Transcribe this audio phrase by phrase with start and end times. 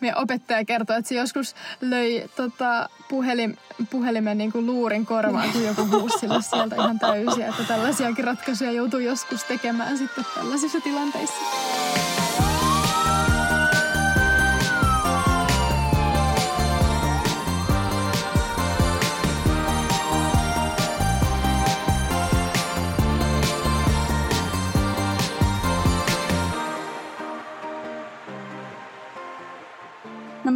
[0.00, 3.58] meidän opettaja kertoi, että se joskus löi tota, puhelin,
[3.90, 7.48] puhelimen niin kuin luurin korvaan, kun joku huusi sille sieltä ihan täysiä.
[7.48, 11.34] Että tällaisiakin ratkaisuja joutuu joskus tekemään sitten tällaisissa tilanteissa.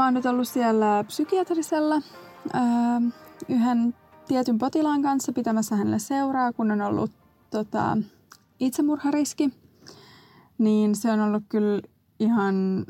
[0.09, 2.61] Oon nyt ollut siellä psykiatrisella öö,
[3.49, 3.95] yhden
[4.29, 7.11] tietyn potilaan kanssa pitämässä hänelle seuraa, kun on ollut
[7.51, 7.97] tota,
[8.61, 9.51] itsemurhariski.
[10.59, 11.83] Niin se on ollut kyllä
[12.21, 12.87] ihan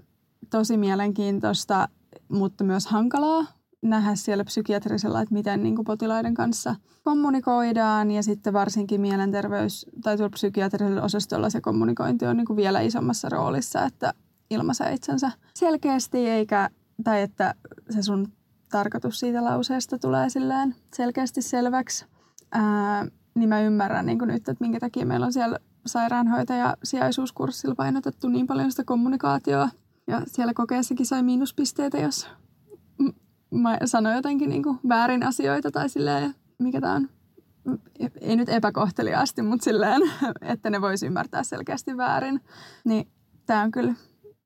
[0.51, 1.89] tosi mielenkiintoista,
[2.29, 3.47] mutta myös hankalaa
[3.83, 10.17] nähdä siellä psykiatrisella, että miten niin kuin potilaiden kanssa kommunikoidaan ja sitten varsinkin mielenterveys- tai
[10.31, 14.15] psykiatrisella osastolla se kommunikointi on niin kuin vielä isommassa roolissa, että
[14.51, 16.71] ilmaisee itsensä selkeästi eikä
[17.05, 17.55] tai että
[17.91, 18.33] se sun
[18.71, 22.07] tarkoitus siitä lauseesta tulee silleen selkeästi selväksi,
[22.53, 28.29] ää, niin mä ymmärrän niin nyt, että minkä takia meillä on siellä sairaanhoitaja sijaisuuskurssilla painotettu
[28.29, 29.69] niin paljon sitä kommunikaatioa.
[30.07, 32.29] Ja siellä kokeessakin sai miinuspisteitä, jos
[33.51, 37.09] mä sanoin jotenkin niin väärin asioita tai silleen, mikä tämä on,
[38.21, 40.03] ei nyt epäkohteliaasti, mutta silleen,
[40.41, 42.41] että ne voisi ymmärtää selkeästi väärin.
[42.85, 43.09] Niin
[43.47, 43.95] tämä on kyllä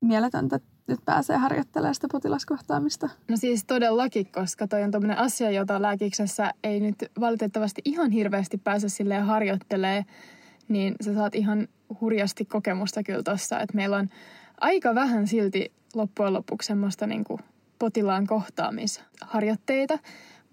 [0.01, 3.09] mieletöntä nyt pääsee harjoittelemaan sitä potilaskohtaamista?
[3.27, 8.57] No siis todellakin, koska toi on tämmöinen asia, jota lääkiksessä ei nyt valitettavasti ihan hirveästi
[8.57, 10.05] pääse sille harjoittelee,
[10.67, 11.67] niin sä saat ihan
[12.01, 14.09] hurjasti kokemusta kyllä tossa, että meillä on
[14.61, 17.39] aika vähän silti loppujen lopuksi semmoista niin kuin
[17.79, 19.99] potilaan kohtaamisharjoitteita,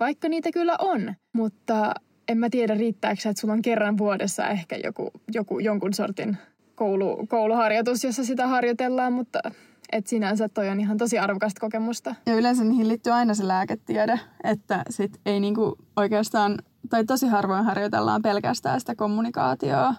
[0.01, 1.95] vaikka niitä kyllä on, mutta
[2.29, 6.37] en mä tiedä riittääkö että sulla on kerran vuodessa ehkä joku, joku jonkun sortin
[6.75, 9.41] koulu, kouluharjoitus, jossa sitä harjoitellaan, mutta
[9.93, 12.15] et sinänsä toi on ihan tosi arvokasta kokemusta.
[12.27, 16.59] Ja yleensä niihin liittyy aina se lääketiede, että sit ei niinku oikeastaan,
[16.91, 19.95] tai tosi harvoin harjoitellaan pelkästään sitä kommunikaatioa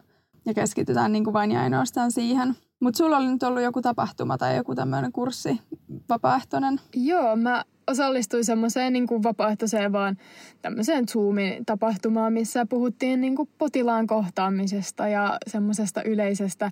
[0.46, 2.56] ja keskitytään niinku vain ja ainoastaan siihen.
[2.80, 5.62] Mutta sulla oli nyt ollut joku tapahtuma tai joku tämmöinen kurssi,
[6.10, 6.80] vapaaehtoinen.
[6.96, 10.18] Joo, mä osallistuin semmoiseen niin kuin vapaaehtoiseen vaan
[10.62, 16.72] tämmöiseen Zoomin tapahtumaan, missä puhuttiin niin kuin potilaan kohtaamisesta ja semmoisesta yleisestä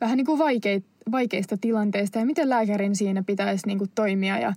[0.00, 4.38] vähän niin kuin vaikeit, vaikeista tilanteista ja miten lääkärin siinä pitäisi niin kuin toimia.
[4.38, 4.52] Ja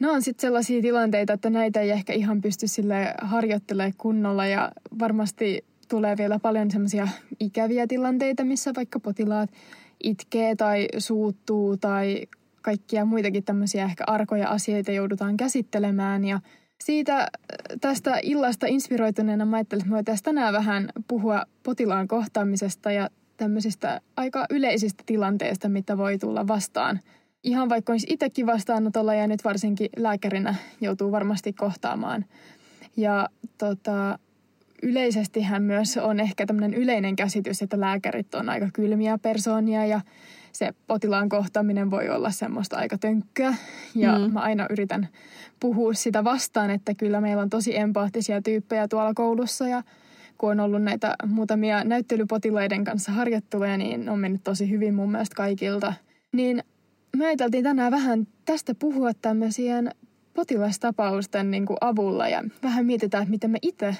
[0.00, 4.72] nämä on sitten sellaisia tilanteita, että näitä ei ehkä ihan pysty sille harjoittelemaan kunnolla ja
[4.98, 7.08] varmasti tulee vielä paljon semmoisia
[7.40, 9.50] ikäviä tilanteita, missä vaikka potilaat
[10.02, 12.26] itkee tai suuttuu tai
[12.62, 16.40] kaikkia muitakin tämmöisiä ehkä arkoja asioita joudutaan käsittelemään ja
[16.84, 17.28] siitä
[17.80, 23.08] tästä illasta inspiroituneena mä ajattelin, että me voitaisiin tänään vähän puhua potilaan kohtaamisesta ja
[23.42, 27.00] tämmöisistä aika yleisistä tilanteista, mitä voi tulla vastaan.
[27.42, 32.24] Ihan vaikka olisi itsekin vastaanotolla ja nyt varsinkin lääkärinä joutuu varmasti kohtaamaan.
[32.96, 34.18] Ja tota,
[34.82, 40.00] yleisestihän myös on ehkä tämmöinen yleinen käsitys, että lääkärit on aika kylmiä persoonia ja
[40.52, 43.54] se potilaan kohtaaminen voi olla semmoista aika tönkköä.
[43.94, 44.32] Ja mm.
[44.32, 45.08] mä aina yritän
[45.60, 49.82] puhua sitä vastaan, että kyllä meillä on tosi empaattisia tyyppejä tuolla koulussa ja
[50.42, 55.36] kun on ollut näitä muutamia näyttelypotilaiden kanssa harjoitteluja, niin on mennyt tosi hyvin mun mielestä
[55.36, 55.92] kaikilta.
[56.32, 56.62] Niin
[57.16, 59.90] me ajateltiin tänään vähän tästä puhua tämmöisien
[60.34, 63.96] potilastapausten niin kuin avulla ja vähän mietitään, että miten me itse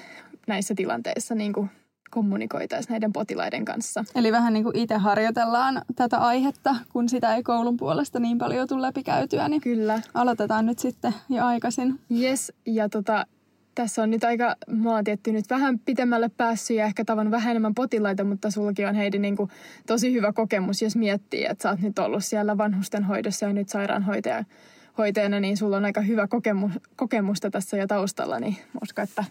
[0.47, 1.69] näissä tilanteissa niin kuin
[2.11, 4.05] kommunikoitaisiin näiden potilaiden kanssa.
[4.15, 8.67] Eli vähän niin kuin itse harjoitellaan tätä aihetta, kun sitä ei koulun puolesta niin paljon
[8.67, 10.01] tule läpikäytyä, niin Kyllä.
[10.13, 11.99] aloitetaan nyt sitten jo aikaisin.
[12.21, 13.25] Yes, ja tota,
[13.75, 17.51] tässä on nyt aika, mä oon tietty nyt vähän pitemmälle päässyt ja ehkä tavan vähän
[17.51, 19.49] enemmän potilaita, mutta sullakin on Heidi niin kuin
[19.87, 23.69] tosi hyvä kokemus, jos miettii, että sä oot nyt ollut siellä vanhusten hoidossa ja nyt
[23.69, 24.43] sairaanhoitaja
[24.97, 29.23] hoitajana, niin sulla on aika hyvä kokemus, kokemusta tässä jo taustalla, niin uskon, että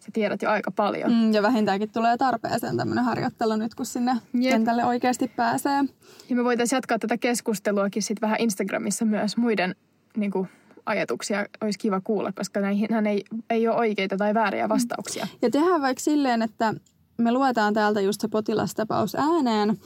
[0.00, 1.12] sä tiedät jo aika paljon.
[1.12, 4.52] Mm, ja vähintäänkin tulee tarpeeseen tämmöinen harjoittelu nyt, kun sinne Jep.
[4.52, 5.84] kentälle oikeasti pääsee.
[6.28, 9.74] Ja me voitaisiin jatkaa tätä keskusteluakin sitten vähän Instagramissa myös muiden
[10.16, 10.48] niin kuin,
[10.86, 15.26] ajatuksia olisi kiva kuulla, koska näihin ei, ei ole oikeita tai vääriä vastauksia.
[15.42, 16.74] Ja tehdään vaikka silleen, että
[17.18, 19.76] me luetaan täältä just se potilastapaus ääneen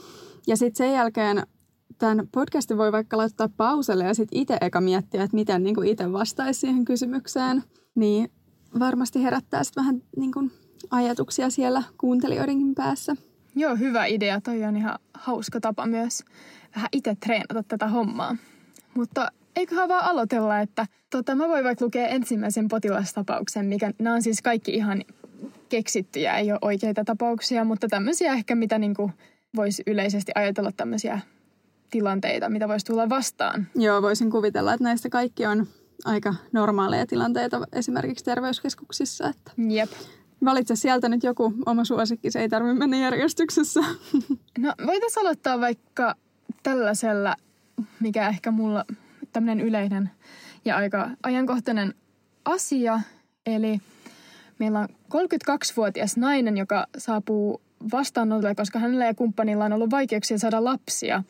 [0.47, 1.43] ja sitten sen jälkeen
[1.97, 6.11] tämän podcastin voi vaikka laittaa pauselle ja sitten itse eka miettiä, että miten niin itse
[6.11, 7.63] vastaisi siihen kysymykseen.
[7.95, 8.31] Niin
[8.79, 10.51] varmasti herättää sitten vähän niin kuin
[10.91, 13.15] ajatuksia siellä kuuntelijoidenkin päässä.
[13.55, 14.41] Joo, hyvä idea.
[14.41, 16.23] Toi on ihan hauska tapa myös
[16.75, 18.35] vähän itse treenata tätä hommaa.
[18.95, 24.21] Mutta eiköhän vaan aloitella, että tota, mä voin vaikka lukea ensimmäisen potilastapauksen, mikä nämä on
[24.21, 25.03] siis kaikki ihan
[25.69, 28.95] keksittyjä, ei ole oikeita tapauksia, mutta tämmöisiä ehkä, mitä niin
[29.55, 31.19] voisi yleisesti ajatella tämmöisiä
[31.91, 33.67] tilanteita, mitä voisi tulla vastaan.
[33.75, 35.67] Joo, voisin kuvitella, että näistä kaikki on
[36.05, 39.27] aika normaaleja tilanteita esimerkiksi terveyskeskuksissa.
[39.27, 39.91] Että Jep.
[40.45, 43.79] Valitse sieltä nyt joku oma suosikki, se ei tarvitse mennä järjestyksessä.
[44.59, 46.15] No voitaisiin aloittaa vaikka
[46.63, 47.35] tällaisella,
[47.99, 48.85] mikä ehkä mulla
[49.33, 50.11] tämmöinen yleinen
[50.65, 51.93] ja aika ajankohtainen
[52.45, 52.99] asia.
[53.45, 53.79] Eli
[54.59, 57.61] meillä on 32-vuotias nainen, joka saapuu
[57.91, 61.23] vastaanotolle, koska hänellä ja kumppanilla on ollut vaikeuksia saada lapsia.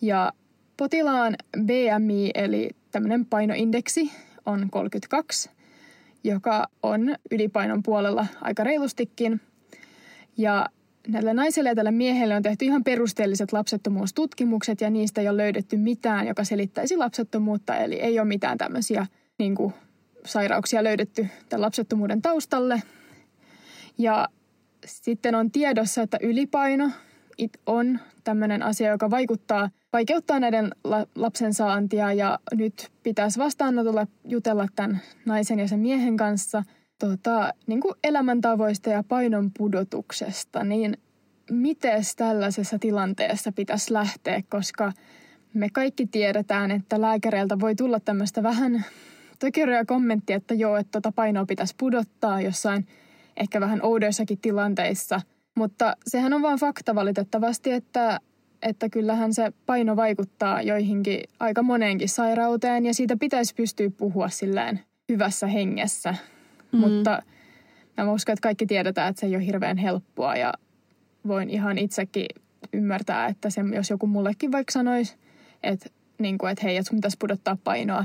[0.00, 0.32] Ja
[0.76, 4.12] potilaan BMI eli tämmöinen painoindeksi
[4.46, 5.50] on 32,
[6.24, 9.40] joka on ylipainon puolella aika reilustikin.
[10.36, 10.66] Ja
[11.10, 15.76] näille naisille ja tälle miehelle on tehty ihan perusteelliset lapsettomuustutkimukset ja niistä ei ole löydetty
[15.76, 17.76] mitään, joka selittäisi lapsettomuutta.
[17.76, 19.06] Eli ei ole mitään tämmöisiä
[19.38, 19.74] niin kuin,
[20.24, 22.82] sairauksia löydetty tämän lapsettomuuden taustalle.
[23.98, 24.28] Ja
[24.86, 26.90] sitten on tiedossa, että ylipaino
[27.66, 30.70] on tämmöinen asia, joka vaikuttaa, vaikeuttaa näiden
[31.14, 36.62] lapsen saantia ja nyt pitäisi vastaanotolla jutella tämän naisen ja sen miehen kanssa
[37.00, 40.96] tota, niin kuin elämäntavoista ja painon pudotuksesta, niin
[41.50, 44.92] miten tällaisessa tilanteessa pitäisi lähteä, koska
[45.54, 48.84] me kaikki tiedetään, että lääkäreiltä voi tulla tämmöistä vähän
[49.38, 52.86] tökeröä kommenttia, että joo, että tota painoa pitäisi pudottaa jossain
[53.36, 55.20] ehkä vähän oudoissakin tilanteissa.
[55.56, 58.20] Mutta sehän on vaan fakta valitettavasti, että,
[58.62, 64.80] että kyllähän se paino vaikuttaa joihinkin aika moneenkin sairauteen ja siitä pitäisi pystyä puhua silleen
[65.08, 66.14] hyvässä hengessä.
[66.72, 66.78] Mm.
[66.78, 67.22] Mutta
[67.96, 70.54] mä uskon, että kaikki tiedetään, että se ei ole hirveän helppoa ja
[71.26, 72.26] voin ihan itsekin
[72.72, 75.16] ymmärtää, että se, jos joku mullekin vaikka sanoisi,
[75.62, 78.04] että, niin kuin, että hei, että sun pitäisi pudottaa painoa,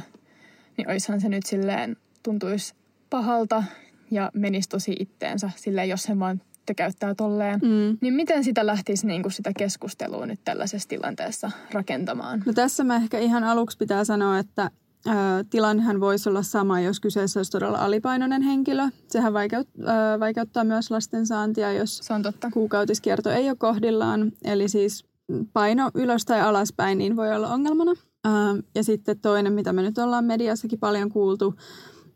[0.78, 2.74] niin oishan se nyt silleen, tuntuisi
[3.10, 3.64] pahalta
[4.12, 6.42] ja menisi tosi itteensä silleen, jos se vaan
[6.74, 7.60] käyttää tolleen.
[7.60, 7.98] Mm.
[8.02, 12.44] Niin miten sitä lähtisi niin kuin sitä keskustelua nyt tällaisessa tilanteessa rakentamaan?
[12.46, 14.72] No tässä mä ehkä ihan aluksi pitää sanoa, että
[15.08, 15.12] ö,
[15.50, 18.84] tilannehan voisi olla sama, jos kyseessä olisi todella alipainoinen henkilö.
[19.08, 22.50] Sehän vaikeut, ö, vaikeuttaa myös lasten saantia, jos Se on totta.
[22.54, 24.32] kuukautiskierto ei ole kohdillaan.
[24.44, 25.06] Eli siis
[25.54, 27.92] paino ylös tai alaspäin niin voi olla ongelmana.
[28.28, 28.30] Ö,
[28.76, 31.56] ja sitten toinen, mitä me nyt ollaan mediassakin paljon kuultu,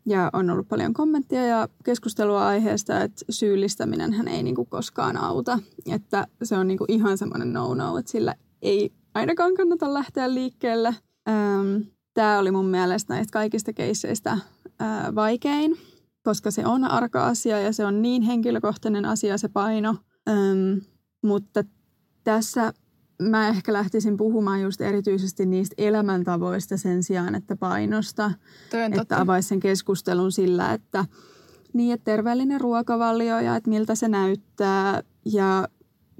[0.06, 5.58] ja on ollut paljon kommenttia ja keskustelua aiheesta, että syyllistäminen hän ei niinku koskaan auta.
[5.90, 10.94] Että se on niinku ihan semmoinen no-no, että sillä ei ainakaan kannata lähteä liikkeelle.
[12.20, 14.38] Tämä oli mun mielestä näistä kaikista keisseistä
[14.78, 15.76] ää, vaikein,
[16.22, 19.96] koska se on arka asia ja se on niin henkilökohtainen asia se paino.
[20.28, 20.80] Öm,
[21.22, 21.64] mutta
[22.24, 22.72] tässä
[23.22, 28.30] mä ehkä lähtisin puhumaan just erityisesti niistä elämäntavoista sen sijaan, että painosta.
[29.00, 31.04] Että avaisi sen keskustelun sillä, että
[31.72, 35.68] niin, että terveellinen ruokavalio ja että miltä se näyttää ja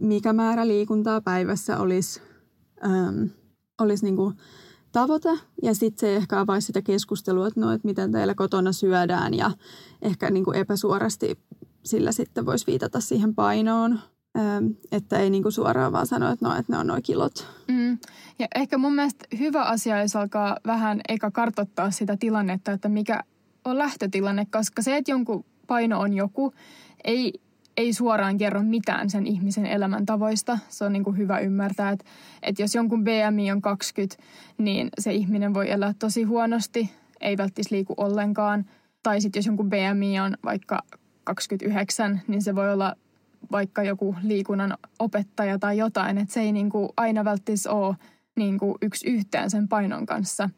[0.01, 2.21] mikä määrä liikuntaa päivässä olisi,
[2.85, 3.29] äm,
[3.81, 4.35] olisi niin kuin
[4.93, 5.29] tavoite.
[5.63, 9.51] Ja sitten se ehkä avaisi sitä keskustelua, että no, että miten teillä kotona syödään ja
[10.03, 11.39] ehkä niin kuin epäsuorasti
[11.85, 13.99] sillä sitten voisi viitata siihen painoon
[14.93, 17.47] että ei niinku suoraan vaan sano, että, no, että ne on noin kilot.
[17.69, 17.99] Mm.
[18.39, 23.25] Ja ehkä mun mielestä hyvä asia, jos alkaa vähän eikä kartottaa sitä tilannetta, että mikä
[23.65, 26.53] on lähtötilanne, koska se, että jonkun paino on joku,
[27.05, 27.41] ei,
[27.81, 30.59] ei suoraan kerro mitään sen ihmisen elämäntavoista.
[30.69, 32.05] Se on niin kuin hyvä ymmärtää, että,
[32.43, 34.23] että jos jonkun BMI on 20,
[34.59, 36.91] niin se ihminen voi elää tosi huonosti,
[37.21, 38.65] ei välttis liiku ollenkaan.
[39.03, 40.79] Tai sitten jos jonkun BMI on vaikka
[41.25, 42.97] 29, niin se voi olla
[43.53, 47.97] vaikka joku liikunnan opettaja tai jotain, että se ei niin kuin aina välttämättä ole
[48.37, 50.51] niin kuin yksi yhteen sen painon kanssa.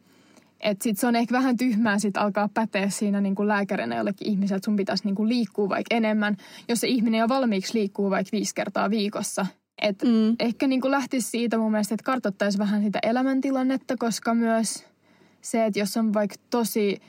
[0.63, 4.27] Että sit se on ehkä vähän tyhmää sit alkaa päteä siinä niin kuin lääkärinä jollekin
[4.27, 6.37] ihmiselle, että sun pitäisi niin kuin liikkua vaikka enemmän,
[6.69, 9.45] jos se ihminen jo valmiiksi liikkuu vaikka viisi kertaa viikossa.
[9.81, 10.35] Et mm.
[10.39, 14.85] Ehkä niin kuin lähtisi siitä mun mielestä, että kartoittaisi vähän sitä elämäntilannetta, koska myös
[15.41, 17.01] se, että jos on vaikka tosi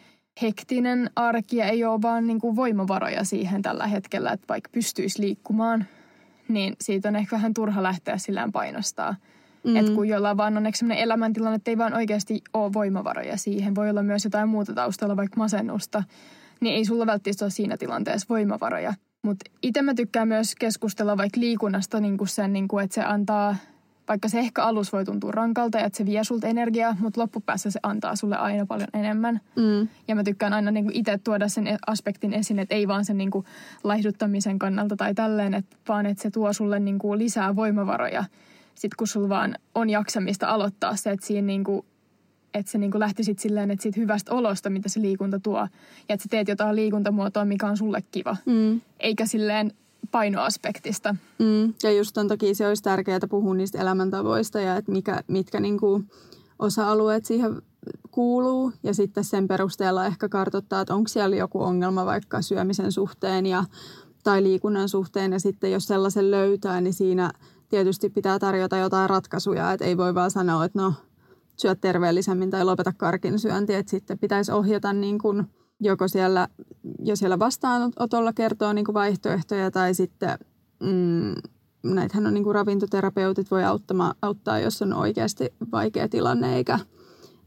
[0.43, 5.23] hektinen arki ja ei ole vaan niin kuin voimavaroja siihen tällä hetkellä, että vaikka pystyisi
[5.23, 5.85] liikkumaan,
[6.49, 9.15] niin siitä on ehkä vähän turha lähteä sillään painostaa.
[9.65, 9.77] Mm.
[9.77, 13.75] Että kun jollain vaan on sellainen elämäntilanne, että ei vaan oikeasti ole voimavaroja siihen.
[13.75, 16.03] Voi olla myös jotain muuta taustalla, vaikka masennusta.
[16.61, 18.95] Niin ei sulla välttämättä ole siinä tilanteessa voimavaroja.
[19.23, 23.05] Mutta itse mä tykkään myös keskustella vaikka liikunnasta niin kuin sen, niin kuin, että se
[23.05, 23.57] antaa
[24.09, 27.71] vaikka se ehkä alus voi tuntua rankalta ja että se vie sulta energiaa, mutta loppupäässä
[27.71, 29.41] se antaa sulle aina paljon enemmän.
[29.57, 29.89] Mm.
[30.09, 33.31] Ja mä tykkään aina niin itse tuoda sen aspektin esiin, että ei vaan sen niin
[33.31, 33.45] kuin
[33.85, 38.25] laihduttamisen kannalta tai tälleen, että vaan että se tuo sulle niin kuin lisää voimavaroja.
[38.75, 41.87] Sitten kun sulla vaan on jaksamista aloittaa se, että siinä niin kuin
[42.55, 45.59] että se niin lähtisit silleen, että siitä hyvästä olosta, mitä se liikunta tuo.
[45.59, 45.69] Ja
[46.09, 48.37] että sä teet jotain liikuntamuotoa, mikä on sulle kiva.
[48.47, 48.81] Mm.
[49.01, 49.73] Eikä silleen
[50.11, 51.17] painoaspektista.
[51.39, 55.61] Mm, ja just on toki se olisi tärkeää puhua niistä elämäntavoista ja että mikä, mitkä
[55.61, 56.11] niin kuin
[56.59, 57.63] osa-alueet siihen
[58.11, 63.47] kuuluu ja sitten sen perusteella ehkä kartoittaa, että onko siellä joku ongelma vaikka syömisen suhteen
[63.47, 63.65] ja,
[64.25, 67.31] tai liikunnan suhteen ja sitten jos sellaisen löytää, niin siinä
[67.69, 70.95] tietysti pitää tarjota jotain ratkaisuja, että ei voi vaan sanoa, että no
[71.57, 75.47] syöt terveellisemmin tai lopeta karkin syönti, että sitten pitäisi ohjata niin kuin
[75.81, 76.49] joko siellä,
[76.99, 80.39] jo siellä vastaanotolla kertoo niin kuin vaihtoehtoja tai sitten
[80.81, 81.35] mm,
[81.83, 86.79] näitähän on niin kuin ravintoterapeutit voi auttama, auttaa, jos on oikeasti vaikea tilanne eikä,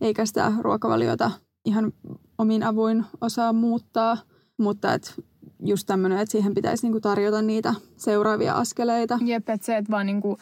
[0.01, 1.31] eikä sitä ruokavaliota
[1.65, 1.93] ihan
[2.37, 4.17] omin avuin osaa muuttaa.
[4.57, 5.23] Mutta et
[5.59, 9.19] just tämmöinen, että siihen pitäisi niinku tarjota niitä seuraavia askeleita.
[9.25, 10.37] Jep, että se, että vaan niinku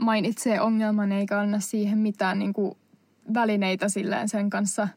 [0.00, 2.76] mainitsee ongelman eikä anna siihen mitään niinku
[3.34, 4.88] välineitä silleen sen kanssa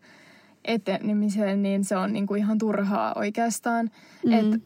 [0.65, 3.89] etenemiseen, niin se on niinku ihan turhaa oikeastaan.
[4.25, 4.33] Mm.
[4.33, 4.61] Et,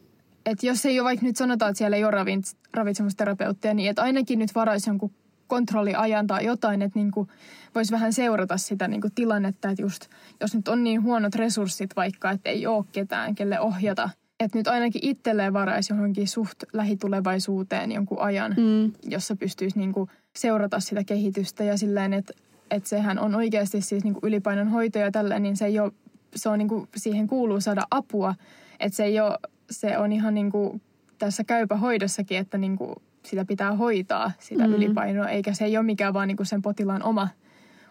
[0.45, 2.25] et jos ei ole vaikka nyt sanotaan, että siellä ei ole
[2.73, 5.11] ravitsemusterapeuttia, niin että ainakin nyt varaisi jonkun
[5.47, 7.27] kontrolliajan tai jotain, että niinku
[7.75, 10.07] voisi vähän seurata sitä niinku tilannetta, että just
[10.39, 14.09] jos nyt on niin huonot resurssit vaikka, että ei ole ketään, kelle ohjata–
[14.43, 18.91] että nyt ainakin itselleen varaisi johonkin suht lähitulevaisuuteen jonkun ajan, mm.
[19.03, 22.33] jossa pystyisi niinku seurata sitä kehitystä ja silleen, että
[22.71, 25.91] että sehän on oikeasti siis niinku ylipainon hoito ja tällä, niin se ei ole,
[26.35, 28.35] se on niinku, siihen kuuluu saada apua.
[28.79, 29.37] Että se ei ole,
[29.71, 30.81] se on ihan niinku
[31.19, 34.73] tässä käypä hoidossakin, että niinku sitä pitää hoitaa, sitä mm.
[34.73, 37.27] ylipainoa, eikä se ei ole mikään vaan niinku sen potilaan oma,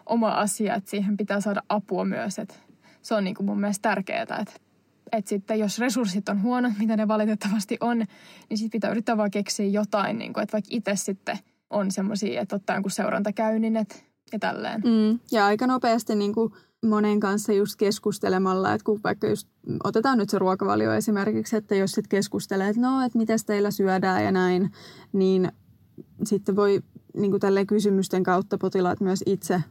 [0.05, 2.39] oma asia, että siihen pitää saada apua myös.
[2.39, 2.55] että
[3.01, 4.53] se on niinku mun mielestä tärkeää, että
[5.13, 7.97] että sitten jos resurssit on huonot, mitä ne valitettavasti on,
[8.49, 11.39] niin sitten pitää yrittää vaan keksiä jotain, niin kuin, että vaikka itse sitten
[11.69, 14.81] on semmoisia, että ottaa jonkun seurantakäynnin et, ja tälleen.
[14.81, 16.53] Mm, ja aika nopeasti niin kuin
[16.85, 19.47] monen kanssa just keskustelemalla, että kun vaikka just
[19.83, 24.23] otetaan nyt se ruokavalio esimerkiksi, että jos sitten keskustelee, että no, että miten teillä syödään
[24.23, 24.71] ja näin,
[25.13, 25.51] niin
[26.25, 26.81] sitten voi
[27.17, 29.63] niin kuin tälleen kysymysten kautta potilaat myös itse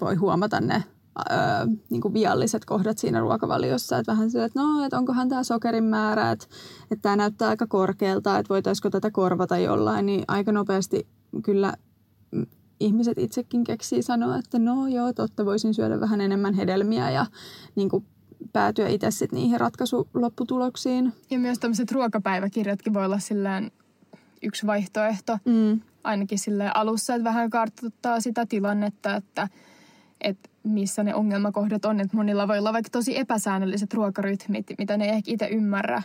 [0.00, 0.84] voi huomata ne
[1.30, 3.98] öö, niin kuin vialliset kohdat siinä ruokavaliossa.
[3.98, 6.46] Että vähän sille, että no, että onkohan tämä sokerin määrä, että,
[6.90, 10.06] että tämä näyttää aika korkealta, että voitaisiko tätä korvata jollain.
[10.06, 11.06] Niin aika nopeasti
[11.42, 11.74] kyllä
[12.80, 17.26] ihmiset itsekin keksii sanoa, että no joo, totta, voisin syödä vähän enemmän hedelmiä ja
[17.74, 18.06] niin kuin
[18.52, 21.12] päätyä itse sitten niihin ratkaisulopputuloksiin.
[21.30, 23.70] Ja myös tämmöiset ruokapäiväkirjatkin voi olla silleen
[24.42, 25.38] yksi vaihtoehto.
[25.44, 25.80] Mm.
[26.04, 29.48] Ainakin silleen alussa, että vähän kartoittaa sitä tilannetta, että,
[30.20, 32.00] että missä ne ongelmakohdat on.
[32.00, 36.02] Että monilla voi olla vaikka tosi epäsäännölliset ruokarytmit, mitä ne ei ehkä itse ymmärrä.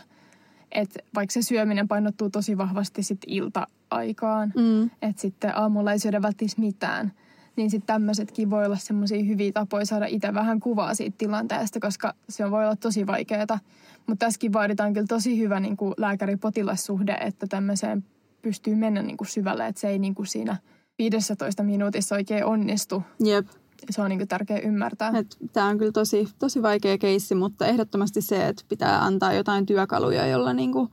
[0.72, 4.90] Että vaikka se syöminen painottuu tosi vahvasti sitten ilta-aikaan, mm.
[5.02, 7.12] että sitten aamulla ei syödä välttämättä mitään.
[7.56, 12.14] Niin sitten tämmöisetkin voi olla semmoisia hyviä tapoja saada itse vähän kuvaa siitä tilanteesta, koska
[12.28, 13.58] se voi olla tosi vaikeaa.
[14.06, 18.04] Mutta tässäkin vaaditaan kyllä tosi hyvä niin lääkäri-potilassuhde, että tämmöiseen
[18.42, 20.56] pystyy mennä niin kuin syvälle, että se ei niin kuin siinä
[20.98, 23.02] 15 minuutissa oikein onnistu.
[23.24, 23.46] Jep
[23.90, 25.12] se on niin tärkeää ymmärtää.
[25.52, 30.26] Tämä on kyllä tosi, tosi vaikea keissi, mutta ehdottomasti se, että pitää antaa jotain työkaluja,
[30.26, 30.88] jolla niin kuin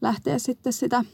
[0.00, 1.04] lähtee sitten sitä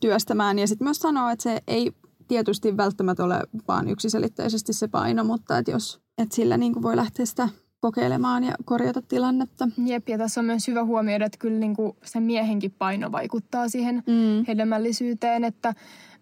[0.00, 0.58] työstämään.
[0.58, 1.92] Ja sitten myös sanoa, että se ei
[2.28, 6.96] tietysti välttämättä ole vaan yksiselitteisesti se paino, mutta että jos että sillä niin kuin voi
[6.96, 7.48] lähteä sitä
[7.80, 9.68] kokeilemaan ja korjata tilannetta.
[9.86, 13.68] Jep, ja tässä on myös hyvä huomioida, että kyllä niin kuin sen miehenkin paino vaikuttaa
[13.68, 14.44] siihen mm.
[14.48, 15.74] hedelmällisyyteen, että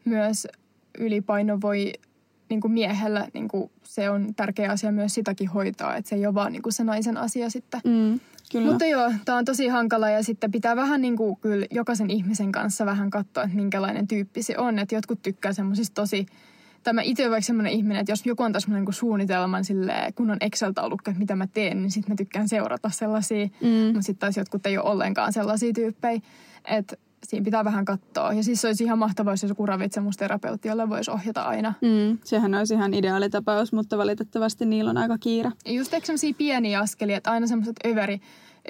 [0.04, 0.46] myös
[0.98, 1.92] ylipaino voi
[2.48, 6.26] niin kuin miehellä niin kuin se on tärkeä asia myös sitäkin hoitaa, että se ei
[6.26, 7.80] ole vaan niin kuin se naisen asia sitten.
[7.84, 8.20] Mm,
[8.52, 8.66] kyllä.
[8.66, 12.52] Mutta joo, tämä on tosi hankala ja sitten pitää vähän niin kuin kyllä jokaisen ihmisen
[12.52, 14.78] kanssa vähän katsoa, että minkälainen tyyppi se on.
[14.78, 16.26] Että jotkut tykkää semmoisista tosi,
[16.82, 20.30] tai mä itse vaikka semmoinen ihminen, että jos joku on taas niin suunnitelman silleen, kun
[20.30, 23.46] on Excel-taulukko, että mitä mä teen, niin sitten mä tykkään seurata sellaisia.
[23.46, 23.68] Mm.
[23.68, 26.20] Mutta sitten taas jotkut ei ole ollenkaan sellaisia tyyppejä.
[26.64, 26.96] Että
[27.30, 28.32] siinä pitää vähän katsoa.
[28.32, 31.74] Ja siis se olisi ihan mahtavaa, jos joku ravitsemusterapeutti, jolle voisi ohjata aina.
[31.82, 35.50] Mm, sehän olisi ihan ideaalitapaus, mutta valitettavasti niillä on aika kiire.
[35.64, 38.20] Ja just eikö sellaisia pieniä askelia, että aina semmoiset överi,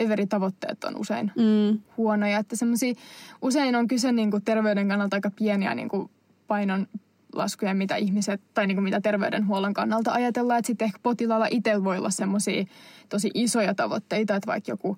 [0.01, 1.81] överitavoitteet on usein mm.
[1.97, 2.39] huonoja.
[2.39, 2.95] Että semmoisia,
[3.43, 6.11] usein on kyse niin kuin terveyden kannalta aika pieniä niin kuin
[6.47, 6.87] painon
[7.33, 10.59] laskuja, mitä ihmiset, tai niin kuin mitä terveydenhuollon kannalta ajatellaan.
[10.59, 12.65] Että sitten ehkä potilaalla itse voi olla semmoisia
[13.09, 14.97] tosi isoja tavoitteita, että vaikka joku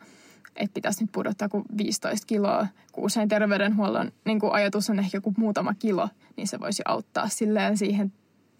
[0.58, 5.16] että pitäisi nyt pudottaa kuin 15 kiloa, kun usein terveydenhuollon niin kuin ajatus on ehkä
[5.16, 8.12] joku muutama kilo, niin se voisi auttaa silleen siihen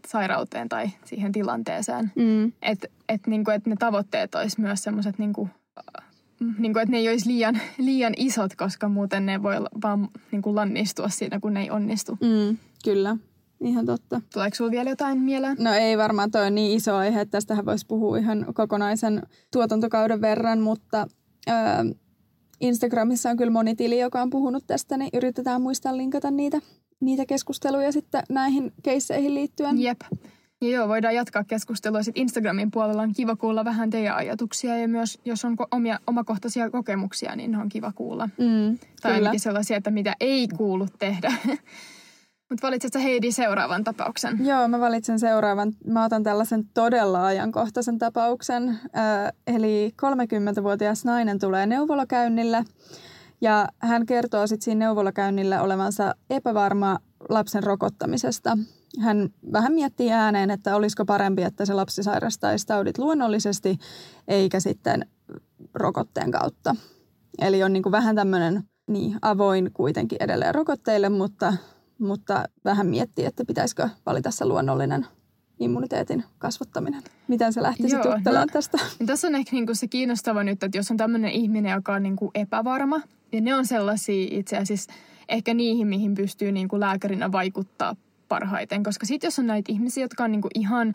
[0.06, 2.12] sairauteen tai siihen tilanteeseen.
[2.16, 2.52] Mm.
[2.62, 5.50] Että et, niin et ne tavoitteet olisi myös semmoiset, niin kuin,
[6.58, 10.42] niin kuin, että ne ei olisi liian, liian isot, koska muuten ne voi vaan niin
[10.42, 12.12] kuin lannistua siinä, kun ne ei onnistu.
[12.12, 13.16] Mm, kyllä.
[13.60, 14.20] Ihan totta.
[14.32, 15.56] Tuleeko sinulla vielä jotain mieleen?
[15.60, 20.20] No ei varmaan, toi on niin iso aihe, että tästähän voisi puhua ihan kokonaisen tuotantokauden
[20.20, 21.06] verran, mutta
[21.48, 21.54] Öö,
[22.60, 26.60] Instagramissa on kyllä moni tili, joka on puhunut tästä, niin yritetään muistaa linkata niitä,
[27.00, 29.80] niitä keskusteluja sitten näihin keisseihin liittyen.
[29.80, 30.00] Jep.
[30.60, 32.02] Ja joo, voidaan jatkaa keskustelua.
[32.02, 36.70] Sitten Instagramin puolella on kiva kuulla vähän teidän ajatuksia ja myös jos on omia omakohtaisia
[36.70, 38.26] kokemuksia, niin on kiva kuulla.
[38.26, 39.14] Mm, tai kyllä.
[39.14, 41.32] ainakin sellaisia, että mitä ei kuulu tehdä.
[42.50, 44.46] Mutta valitsetko Heidi seuraavan tapauksen?
[44.46, 45.72] Joo, mä valitsen seuraavan.
[45.86, 48.68] Mä otan tällaisen todella ajankohtaisen tapauksen.
[48.68, 52.64] Äh, eli 30-vuotias nainen tulee neuvolakäynnille
[53.40, 58.58] ja hän kertoo sitten siinä neuvolakäynnillä olevansa epävarma lapsen rokottamisesta.
[59.00, 63.78] Hän vähän miettii ääneen, että olisiko parempi, että se lapsi sairastaisi taudit luonnollisesti
[64.28, 65.06] eikä sitten
[65.74, 66.76] rokotteen kautta.
[67.38, 71.52] Eli on niin kuin vähän tämmöinen niin, avoin kuitenkin edelleen rokotteille, mutta
[71.98, 75.06] mutta vähän miettii, että pitäisikö valita se luonnollinen
[75.60, 77.02] immuniteetin kasvattaminen.
[77.28, 78.78] Miten se lähtisi Joo, juttelemaan no, tästä?
[79.06, 82.30] Tässä on ehkä niinku se kiinnostava nyt, että jos on tämmöinen ihminen, joka on niinku
[82.34, 83.00] epävarma,
[83.32, 84.92] ja ne on sellaisia itse asiassa
[85.28, 87.96] ehkä niihin, mihin pystyy niinku lääkärinä vaikuttaa
[88.28, 88.82] parhaiten.
[88.82, 90.92] Koska sitten jos on näitä ihmisiä, jotka on niinku ihan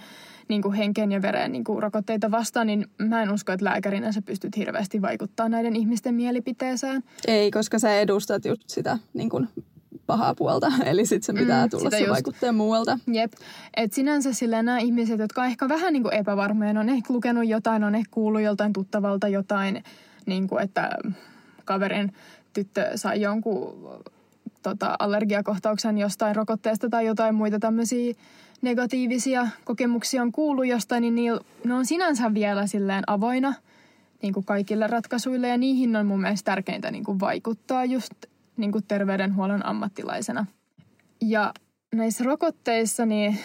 [0.48, 4.57] niinku henken ja veren niinku rokotteita vastaan, niin mä en usko, että lääkärinä sä pystyt
[4.57, 7.03] hirveästi vaikuttaa näiden ihmisten mielipiteeseen.
[7.27, 9.48] Ei, koska sä edustat just sitä niin kuin
[10.07, 12.12] pahaa puolta, eli sitten se pitää Mm, tulla se just.
[12.12, 13.00] vaikutteen muualta.
[13.13, 13.33] Jep.
[13.77, 17.13] Et sinänsä sillä nämä ihmiset, jotka on ehkä vähän niin kuin epävarmoja, ne on ehkä
[17.13, 19.83] lukenut jotain, on ehkä kuullut joltain tuttavalta jotain,
[20.25, 20.89] niin kuin että
[21.65, 22.13] kaverin
[22.53, 23.89] tyttö sai jonkun
[24.63, 28.13] tota, allergiakohtauksen jostain rokotteesta tai jotain muita tämmöisiä
[28.62, 33.53] negatiivisia kokemuksia on kuullut jostain, niin niillä, ne on sinänsä vielä silleen avoina
[34.22, 38.13] niin kuin kaikille ratkaisuille ja niihin on mun mielestä tärkeintä niin kuin vaikuttaa just
[38.57, 40.45] niin kuin terveydenhuollon ammattilaisena.
[41.22, 41.53] Ja
[41.95, 43.39] näissä rokotteissa, niin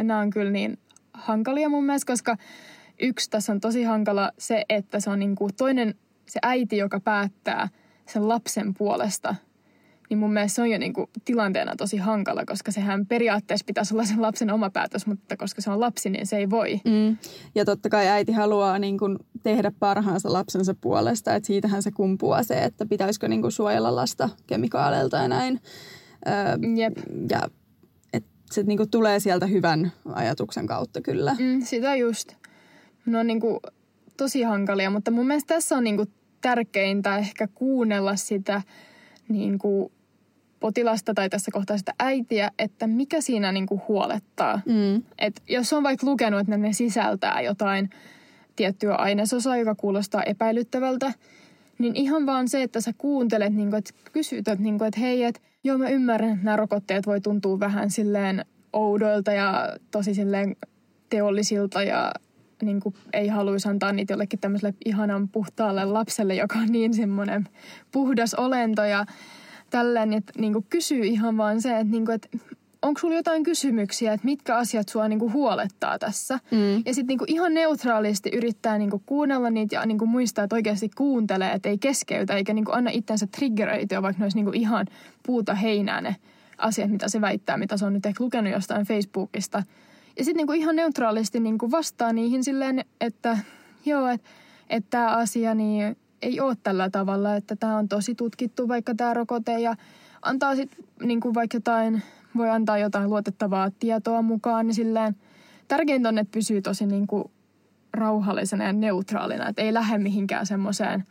[0.00, 0.78] nämä on kyllä niin
[1.14, 2.36] hankalia mun mielestä, koska
[3.00, 5.94] yksi tässä on tosi hankala se, että se on niin kuin toinen,
[6.26, 7.68] se äiti, joka päättää
[8.06, 9.34] sen lapsen puolesta,
[10.10, 13.94] niin mun mielestä se on jo niin kuin tilanteena tosi hankala, koska sehän periaatteessa pitäisi
[13.94, 16.80] olla sen lapsen oma päätös, mutta koska se on lapsi, niin se ei voi.
[16.84, 17.16] Mm.
[17.54, 22.42] Ja totta kai äiti haluaa niin kuin tehdä parhaansa lapsensa puolesta, että siitähän se kumpuaa
[22.42, 25.60] se, että pitäisikö niin kuin suojella lasta kemikaaleilta ja näin.
[26.26, 26.34] Öö,
[26.76, 26.92] Jep.
[27.30, 27.48] ja
[28.12, 31.36] et se niin kuin tulee sieltä hyvän ajatuksen kautta kyllä.
[31.38, 32.32] Mm, sitä just.
[33.06, 33.60] Ne on niinku
[34.16, 36.06] tosi hankalia, mutta mun mielestä tässä on niinku
[36.40, 38.62] tärkeintä ehkä kuunnella sitä
[39.28, 39.92] niinku
[40.60, 44.60] potilasta tai tässä kohtaa sitä äitiä, että mikä siinä niinku huolettaa.
[44.66, 45.02] Mm.
[45.18, 47.90] Et jos on vaikka lukenut, että ne sisältää jotain
[48.56, 51.12] tiettyä ainesosaa, joka kuulostaa epäilyttävältä,
[51.78, 55.24] niin ihan vaan se, että sä kuuntelet, niin että kysyt, että, niin kuin, että hei,
[55.24, 60.56] että joo mä ymmärrän, että nämä rokotteet voi tuntua vähän silleen oudoilta ja tosi silleen
[61.10, 62.12] teollisilta ja
[62.62, 67.48] niin kuin ei haluaisi antaa niitä jollekin tämmöiselle ihanan puhtaalle lapselle, joka on niin semmoinen
[67.92, 69.06] puhdas olento ja
[69.70, 72.28] tälleen, että niin kuin kysyy ihan vaan se, että, niin kuin, että
[72.82, 76.38] onko sulla jotain kysymyksiä, että mitkä asiat sua niin kuin huolettaa tässä.
[76.50, 76.82] Mm.
[76.86, 81.52] Ja sitten niinku ihan neutraalisti yrittää niinku kuunnella niitä ja niinku muistaa, että oikeasti kuuntelee,
[81.52, 84.86] että ei keskeytä eikä niinku anna itsensä triggeröityä, vaikka ne olisi niinku ihan
[85.26, 86.16] puuta heinää ne
[86.58, 89.62] asiat, mitä se väittää, mitä se on nyt ehkä lukenut jostain Facebookista.
[90.18, 93.38] Ja sitten niinku ihan neutraalisti niinku vastaa niihin silleen, että
[93.84, 94.30] joo, että
[94.70, 99.14] et tämä asia niin ei ole tällä tavalla, että tämä on tosi tutkittu vaikka tämä
[99.14, 99.76] rokote ja
[100.22, 102.02] antaa sitten niinku vaikka jotain,
[102.36, 105.16] voi antaa jotain luotettavaa tietoa mukaan, niin silleen
[105.68, 107.30] tärkeintä on, että pysyy tosi niinku
[107.92, 111.04] rauhallisena ja neutraalina, että ei lähde mihinkään semmoiseen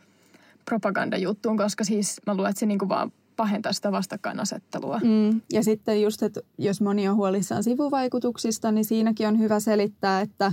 [0.64, 5.00] propagandajuttuun, koska siis mä luulen, että se niinku vaan pahentaa sitä vastakkainasettelua.
[5.04, 5.40] Mm.
[5.52, 10.52] Ja sitten just, että jos moni on huolissaan sivuvaikutuksista, niin siinäkin on hyvä selittää, että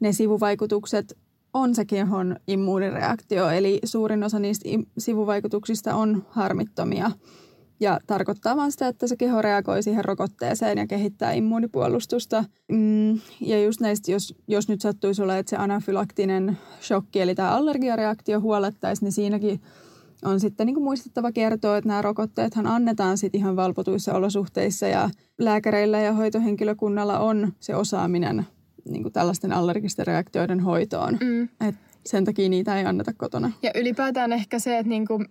[0.00, 1.18] ne sivuvaikutukset
[1.54, 3.50] on se kehon immuunireaktio.
[3.50, 7.10] Eli suurin osa niistä sivuvaikutuksista on harmittomia.
[7.80, 12.44] Ja tarkoittaa vain sitä, että se keho reagoi siihen rokotteeseen ja kehittää immuunipuolustusta.
[12.68, 17.50] Mm, ja just näistä, jos, jos nyt sattuisi olla, että se anafylaktinen shokki, eli tämä
[17.50, 19.60] allergiareaktio huolettaisi, niin siinäkin
[20.24, 25.10] on sitten niin kuin muistettava kertoa, että nämä rokotteethan annetaan sitten ihan valvotuissa olosuhteissa ja
[25.38, 28.46] lääkäreillä ja hoitohenkilökunnalla on se osaaminen
[28.88, 31.18] niin kuin tällaisten allergisten reaktioiden hoitoon.
[31.20, 31.48] Mm.
[31.68, 31.74] Et
[32.06, 33.52] sen takia niitä ei anneta kotona.
[33.62, 35.24] Ja ylipäätään ehkä se, että niinku,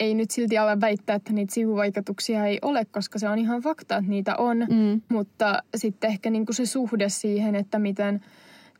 [0.00, 3.96] ei nyt silti ala väittää, että niitä sivuvaikutuksia ei ole, koska se on ihan fakta,
[3.96, 4.58] että niitä on.
[4.58, 5.02] Mm.
[5.08, 8.20] Mutta sitten ehkä niinku se suhde siihen, että miten,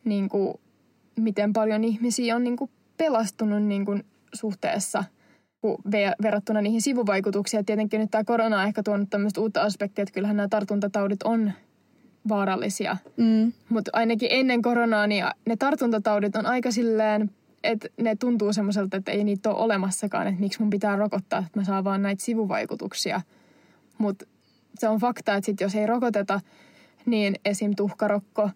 [0.04, 0.60] niinku,
[1.16, 3.98] miten paljon ihmisiä on niinku pelastunut niinku
[4.34, 5.19] suhteessa ku- ve-
[6.22, 7.58] verrattuna niihin sivuvaikutuksiin.
[7.58, 11.22] Ja Tietenkin nyt tämä korona on ehkä tuonut tämmöistä uutta aspektia, että kyllähän nämä tartuntataudit
[11.22, 11.52] on
[12.28, 12.96] vaarallisia.
[13.16, 13.52] Mm.
[13.68, 17.30] Mutta ainakin ennen koronaa, niin ne tartuntataudit on aika silleen
[17.64, 21.60] että ne tuntuu semmoiselta, että ei niitä ole olemassakaan, että miksi mun pitää rokottaa, että
[21.60, 23.20] mä saan vaan näitä sivuvaikutuksia.
[23.98, 24.26] Mutta
[24.78, 26.40] se on fakta, että sit jos ei rokoteta,
[27.06, 27.74] niin esim.
[27.76, 28.50] tuhkarokko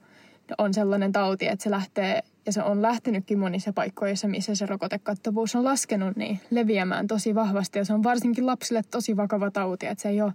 [0.59, 5.55] on sellainen tauti, että se lähtee, ja se on lähtenytkin monissa paikkoissa, missä se rokotekattavuus
[5.55, 7.79] on laskenut, niin leviämään tosi vahvasti.
[7.79, 10.33] Ja se on varsinkin lapsille tosi vakava tauti, että se ei ole,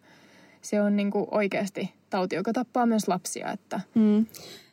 [0.61, 3.51] se on niin kuin oikeasti tauti, joka tappaa myös lapsia.
[3.51, 3.81] Että.
[3.95, 4.25] Mm.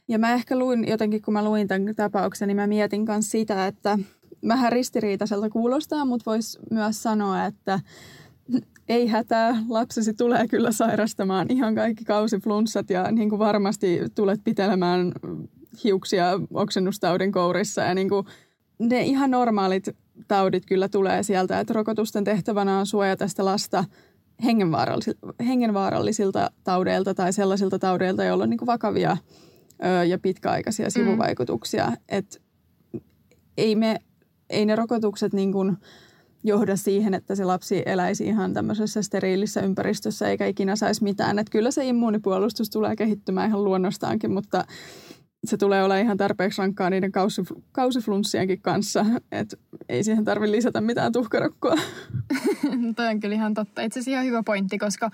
[0.09, 3.67] Ja mä ehkä luin jotenkin, kun mä luin tämän tapauksen, niin mä mietin myös sitä,
[3.67, 3.99] että
[4.49, 7.81] vähän ristiriitaiselta kuulostaa, mutta voisi myös sanoa, että
[8.89, 15.13] ei hätää, lapsesi tulee kyllä sairastamaan ihan kaikki kausiflunssat ja niin kuin varmasti tulet pitelemään
[15.85, 18.27] hiuksia oksennustaudin kourissa ja niin kuin
[18.79, 19.89] ne ihan normaalit
[20.29, 23.85] taudit kyllä tulee sieltä, että rokotusten tehtävänä on suojata sitä lasta
[24.45, 29.17] hengenvaarallisilta, hengenvaarallisilta taudeilta tai sellaisilta taudeilta, joilla on niin kuin vakavia
[29.85, 30.91] ö, ja pitkäaikaisia mm.
[30.91, 31.87] sivuvaikutuksia.
[31.87, 31.97] Mm.
[32.09, 32.43] Et
[33.57, 34.01] ei, me,
[34.51, 35.77] ei ne rokotukset niin kuin
[36.45, 41.39] johda siihen, että se lapsi eläisi ihan tämmöisessä steriilissä ympäristössä eikä ikinä saisi mitään.
[41.39, 44.65] Että kyllä se immuunipuolustus tulee kehittymään ihan luonnostaankin, mutta
[45.51, 49.57] se tulee olla ihan tarpeeksi rankkaa niiden kausif- kausiflunssienkin kanssa, että
[49.89, 51.75] ei siihen tarvitse lisätä mitään tuhkarokkoa.
[52.97, 53.83] toi on kyllä ihan totta.
[53.83, 55.11] Itse asiassa ihan hyvä pointti, koska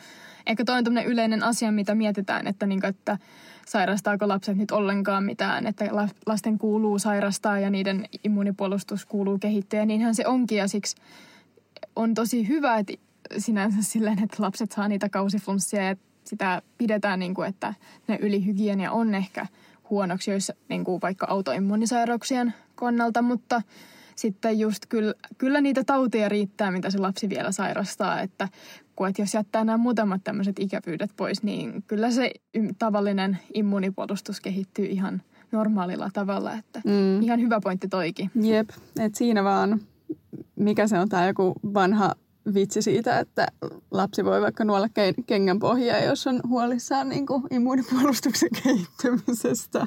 [0.47, 3.19] ehkä toi on yleinen asia, mitä mietitään, että, niin kuin, että
[3.67, 5.85] sairastaako lapset nyt ollenkaan mitään, että
[6.27, 10.97] lasten kuuluu sairastaa ja niiden immuunipuolustus kuuluu kehittyä ja niinhän se onkin ja siksi
[11.97, 12.93] on tosi hyvä, että
[13.39, 17.75] sinänsä silleen, että lapset saa niitä kausiflunssia ja sitä pidetään niin kuin, että
[18.09, 19.47] ne ylihygienia on ehkä
[19.93, 23.63] huonoksi, jos niin kuin vaikka autoimmunisairauksien kannalta, mutta
[24.17, 28.49] sitten just kyllä, kyllä niitä tauteja riittää, mitä se lapsi vielä sairastaa, että
[28.97, 32.31] kun että jos jättää nämä muutamat tämmöiset ikävyydet pois, niin kyllä se
[32.79, 37.23] tavallinen immunipuolustus kehittyy ihan normaalilla tavalla, että mm.
[37.23, 38.31] ihan hyvä pointti toikin.
[38.35, 39.81] Jep, että siinä vaan,
[40.57, 42.15] mikä se on tämä joku vanha
[42.55, 43.47] vitsi siitä, että
[43.91, 44.89] lapsi voi vaikka nuolla
[45.27, 49.87] kengän pohjaa, jos on huolissaan niin kuin immuunipuolustuksen kehittymisestä.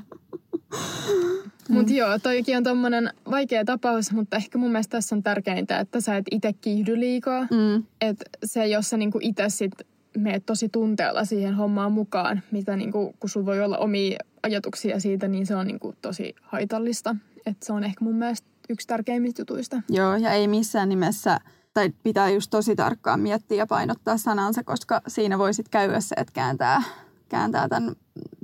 [1.69, 1.97] Mutta mm.
[1.97, 6.17] joo, toikin on tommonen vaikea tapaus, mutta ehkä mun mielestä tässä on tärkeintä, että sä
[6.17, 7.41] et itse kiihdy liikaa.
[7.41, 7.83] Mm.
[8.01, 9.71] Että se, jos sä niinku itse sit
[10.17, 15.27] meet tosi tunteella siihen hommaan mukaan, mitä niinku, kun sulla voi olla omia ajatuksia siitä,
[15.27, 17.15] niin se on niinku tosi haitallista.
[17.45, 19.81] Että se on ehkä mun mielestä yksi tärkeimmistä jutuista.
[19.89, 21.39] Joo, ja ei missään nimessä,
[21.75, 26.33] tai pitää just tosi tarkkaan miettiä ja painottaa sanansa, koska siinä voisit käydä se, että
[26.33, 26.83] kääntää,
[27.29, 27.95] kääntää tämän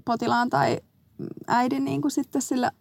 [0.05, 0.79] potilaan tai
[1.47, 2.71] äidin niin kuin sitten sillä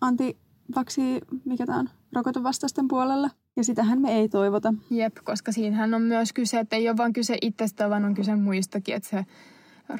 [0.00, 3.30] antivaksi, mikä tämä on, rokotevastaisten puolella.
[3.56, 4.74] Ja sitähän me ei toivota.
[4.90, 8.36] Jep, koska siinähän on myös kyse, että ei ole vain kyse itsestä, vaan on kyse
[8.36, 9.26] muistakin, että se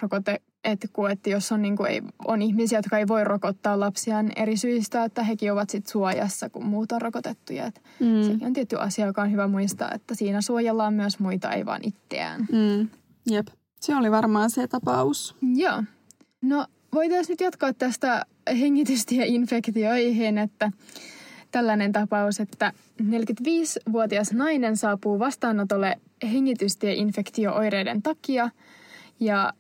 [0.03, 3.81] rokote, että, kun, että jos on, niin kuin, ei, on ihmisiä, jotka ei voi rokottaa
[3.81, 7.67] lapsiaan eri syistä, että hekin ovat sit suojassa, kun muut on rokotettuja.
[7.67, 8.23] Että mm.
[8.23, 11.81] Sekin on tietty asia, joka on hyvä muistaa, että siinä suojellaan myös muita, ei vaan
[11.85, 12.47] itseään.
[12.53, 12.89] Mm.
[13.31, 13.49] Jep,
[13.81, 15.37] se oli varmaan se tapaus.
[15.55, 15.83] Joo.
[16.43, 18.27] No voitaisiin nyt jatkaa tästä
[18.61, 20.73] hengitystieinfektioihin, että
[21.51, 26.01] tällainen tapaus, että 45-vuotias nainen saapuu vastaanotolle
[26.33, 28.51] hengitystieinfektio-oireiden takia
[29.21, 29.53] ja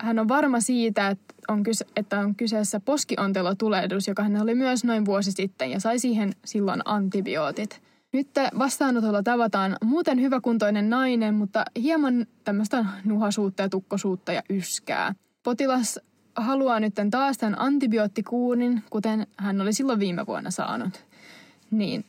[0.00, 4.84] hän on varma siitä, että on, kyse, että on kyseessä poskiontelotulehdus, joka hän oli myös
[4.84, 7.82] noin vuosi sitten ja sai siihen silloin antibiootit.
[8.12, 8.28] Nyt
[8.58, 15.14] vastaanotolla tavataan muuten hyväkuntoinen nainen, mutta hieman tämmöistä nuhasuutta ja tukkosuutta ja yskää.
[15.42, 16.00] Potilas
[16.36, 21.04] haluaa nyt taas tämän antibioottikuurin, kuten hän oli silloin viime vuonna saanut.
[21.70, 22.04] Niin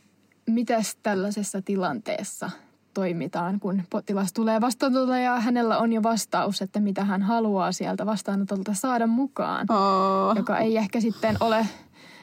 [0.48, 2.50] mitäs tällaisessa tilanteessa
[2.98, 8.06] toimitaan, kun potilas tulee vastaanotolta ja hänellä on jo vastaus, että mitä hän haluaa sieltä
[8.06, 10.36] vastaanotolta saada mukaan, oh.
[10.36, 11.68] joka ei ehkä sitten ole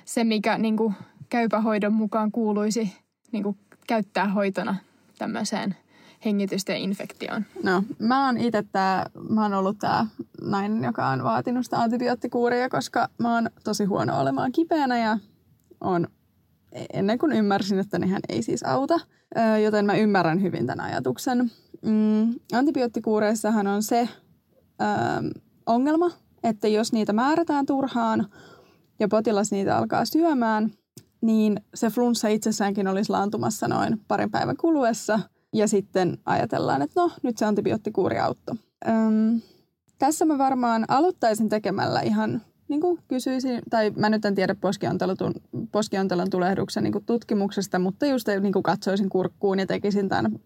[0.04, 0.94] se, mikä niin kuin,
[1.28, 2.92] käypähoidon mukaan kuuluisi
[3.32, 3.56] niin kuin,
[3.86, 4.76] käyttää hoitona
[5.18, 5.76] tämmöiseen
[6.24, 7.44] hengitysten infektioon?
[7.62, 10.06] No, mä oon itse tää, mä oon ollut tää
[10.42, 15.18] nainen, joka on vaatinut sitä antibioottikuuria, koska mä oon tosi huono olemaan kipeänä ja
[15.80, 16.08] on
[16.92, 19.00] ennen kuin ymmärsin, että nehän ei siis auta,
[19.64, 21.50] joten mä ymmärrän hyvin tämän ajatuksen.
[21.82, 24.08] Mm, antibioottikuureissahan on se
[25.66, 26.10] ongelma,
[26.44, 28.26] että jos niitä määrätään turhaan
[28.98, 30.70] ja potilas niitä alkaa syömään,
[31.20, 35.20] niin se flunssa itsessäänkin olisi laantumassa noin parin päivän kuluessa–
[35.54, 38.56] ja sitten ajatellaan, että no, nyt se antibioottikuuri auttoi.
[38.88, 39.40] Öm,
[39.98, 44.56] tässä mä varmaan aloittaisin tekemällä ihan niin kuin kysyisin, tai mä nyt en tiedä
[45.72, 50.38] poskiontelon tulehduksen niin kuin tutkimuksesta, mutta just niin kuin katsoisin kurkkuun ja tekisin tämän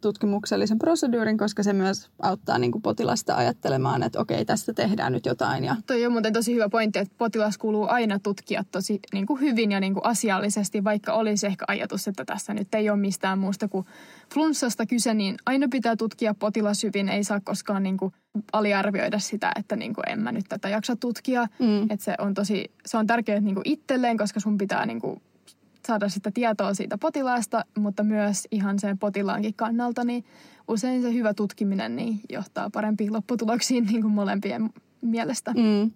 [0.00, 5.26] tutkimuksellisen proseduurin, koska se myös auttaa niin kuin potilasta ajattelemaan, että okei, tästä tehdään nyt
[5.26, 5.64] jotain.
[5.64, 5.76] Ja...
[5.86, 9.72] Toi on muuten tosi hyvä pointti, että potilas kuuluu aina tutkia tosi niin kuin hyvin
[9.72, 13.68] ja niin kuin asiallisesti, vaikka olisi ehkä ajatus, että tässä nyt ei ole mistään muusta
[13.68, 13.86] kuin
[14.34, 18.12] flunssasta kyse, niin aina pitää tutkia potilas hyvin, ei saa koskaan niin kuin
[18.52, 21.46] aliarvioida sitä, että niin kuin en mä nyt tätä jaksa tutkia.
[21.58, 21.82] Mm.
[21.82, 25.22] Että se on tosi, se on tärkeää niin kuin itselleen, koska sun pitää niin kuin
[25.88, 30.24] saada sitä tietoa siitä potilaasta, mutta myös ihan sen potilaankin kannalta, niin
[30.68, 34.70] usein se hyvä tutkiminen niin johtaa parempiin lopputuloksiin niin kuin molempien
[35.00, 35.54] mielestä.
[35.56, 35.90] Mm.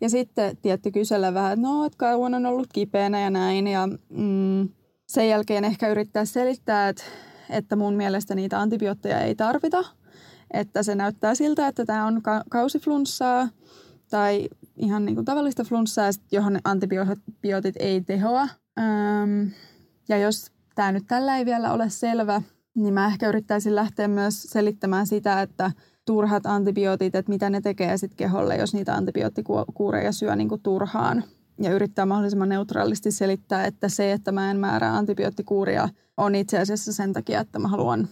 [0.00, 3.66] Ja sitten tietty kysellä vähän, no, että kauan on ollut kipeänä ja näin.
[3.66, 4.68] Ja mm,
[5.06, 7.04] sen jälkeen ehkä yrittää selittää, että,
[7.50, 9.84] että mun mielestä niitä antibiootteja ei tarvita.
[10.50, 13.48] Että se näyttää siltä, että tämä on ka- kausiflunssaa
[14.10, 18.48] tai ihan niin kuin tavallista flunssaa, johon antibiootit ei tehoa.
[18.78, 19.50] Öm,
[20.08, 22.42] ja jos tämä nyt tällä ei vielä ole selvä,
[22.74, 25.70] niin mä ehkä yrittäisin lähteä myös selittämään sitä, että
[26.06, 31.24] turhat antibiootit, että mitä ne tekee sitten keholle, jos niitä antibioottikuureja syö niin kuin turhaan.
[31.62, 36.92] Ja yrittää mahdollisimman neutraalisti selittää, että se, että mä en määrää antibioottikuuria, on itse asiassa
[36.92, 38.08] sen takia, että mä haluan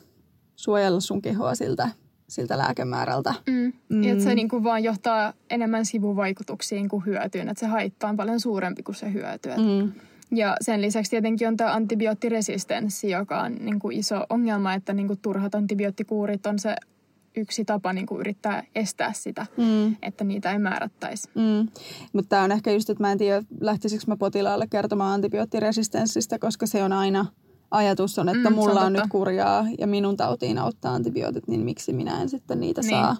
[0.56, 1.88] suojella sun kehoa siltä,
[2.28, 3.34] siltä lääkemäärältä.
[3.46, 3.72] Mm.
[3.88, 4.04] Mm.
[4.04, 7.48] Että se niin kuin vaan johtaa enemmän sivuvaikutuksiin kuin hyötyyn.
[7.48, 9.48] Että se haitta on paljon suurempi kuin se hyöty.
[9.48, 9.92] Mm.
[10.30, 15.06] Ja sen lisäksi tietenkin on tämä antibioottiresistenssi, joka on niin kuin iso ongelma, että niin
[15.06, 16.76] kuin turhat antibioottikuurit on se
[17.36, 19.96] yksi tapa niin kuin yrittää estää sitä, mm.
[20.02, 21.30] että niitä ei määrättäisi.
[21.34, 21.68] Mm.
[22.12, 26.66] Mutta tämä on ehkä just, että mä en tiedä, lähtisikö mä potilaalle kertomaan antibioottiresistenssistä, koska
[26.66, 27.26] se on aina
[27.70, 31.60] ajatus on, että mm, mulla on, on nyt kurjaa ja minun tautiin auttaa antibiootit, niin
[31.60, 32.90] miksi minä en sitten niitä niin.
[32.90, 33.16] saa.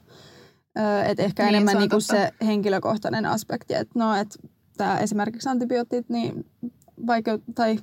[1.07, 4.39] Että ehkä niin, enemmän se, niinku se henkilökohtainen aspekti, että no, et
[4.77, 6.47] tää esimerkiksi antibiootit, niin
[7.07, 7.79] vaikeut, tai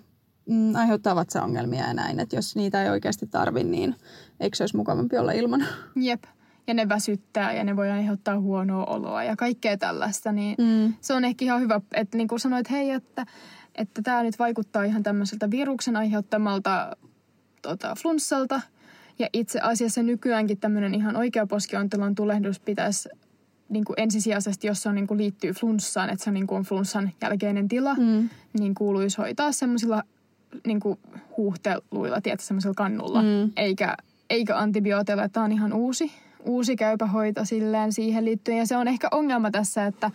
[0.49, 2.19] mm, aiheuttaa vatsaongelmia ja näin.
[2.19, 3.95] Että jos niitä ei oikeasti tarvi, niin
[4.39, 5.65] eikö se olisi mukavampi olla ilman?
[5.95, 6.23] Jep.
[6.67, 10.31] Ja ne väsyttää ja ne voi aiheuttaa huonoa oloa ja kaikkea tällaista.
[10.31, 10.93] Niin mm.
[11.01, 13.25] se on ehkä ihan hyvä, että niin kuin sanoit, hei, että,
[13.75, 16.97] että tämä nyt vaikuttaa ihan tämmöiseltä viruksen aiheuttamalta
[17.61, 18.61] tota, flunssalta.
[19.19, 23.09] Ja itse asiassa nykyäänkin tämmöinen ihan oikea poskiontelon tulehdus pitäisi
[23.69, 26.57] niin kuin ensisijaisesti, jos se on, niin kuin liittyy flunssaan, että se on, niin kuin
[26.57, 28.29] on flunssan jälkeinen tila, mm.
[28.59, 30.03] niin kuuluisi hoitaa semmoisilla
[30.67, 30.99] niin kuin
[31.37, 33.51] huuhteluilla, tietysti semmoisella kannulla, mm.
[33.57, 33.95] eikä,
[34.29, 35.29] eikä antibiooteilla.
[35.29, 36.11] Tämä on ihan uusi,
[36.43, 38.57] uusi käypähoito silleen siihen liittyen.
[38.57, 40.11] Ja se on ehkä ongelma tässä, että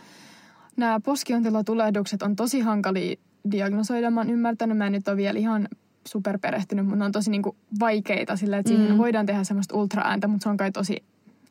[0.76, 3.16] nämä poskiontelotulehdukset on tosi hankalia
[3.50, 4.10] diagnosoida.
[4.10, 5.68] Mä oon ymmärtänyt, mä en nyt ole vielä ihan
[6.06, 8.98] superperehtynyt, mutta ne on tosi niin kuin vaikeita sillä, että siihen mm.
[8.98, 11.02] voidaan tehdä semmoista ultraääntä, mutta se on kai tosi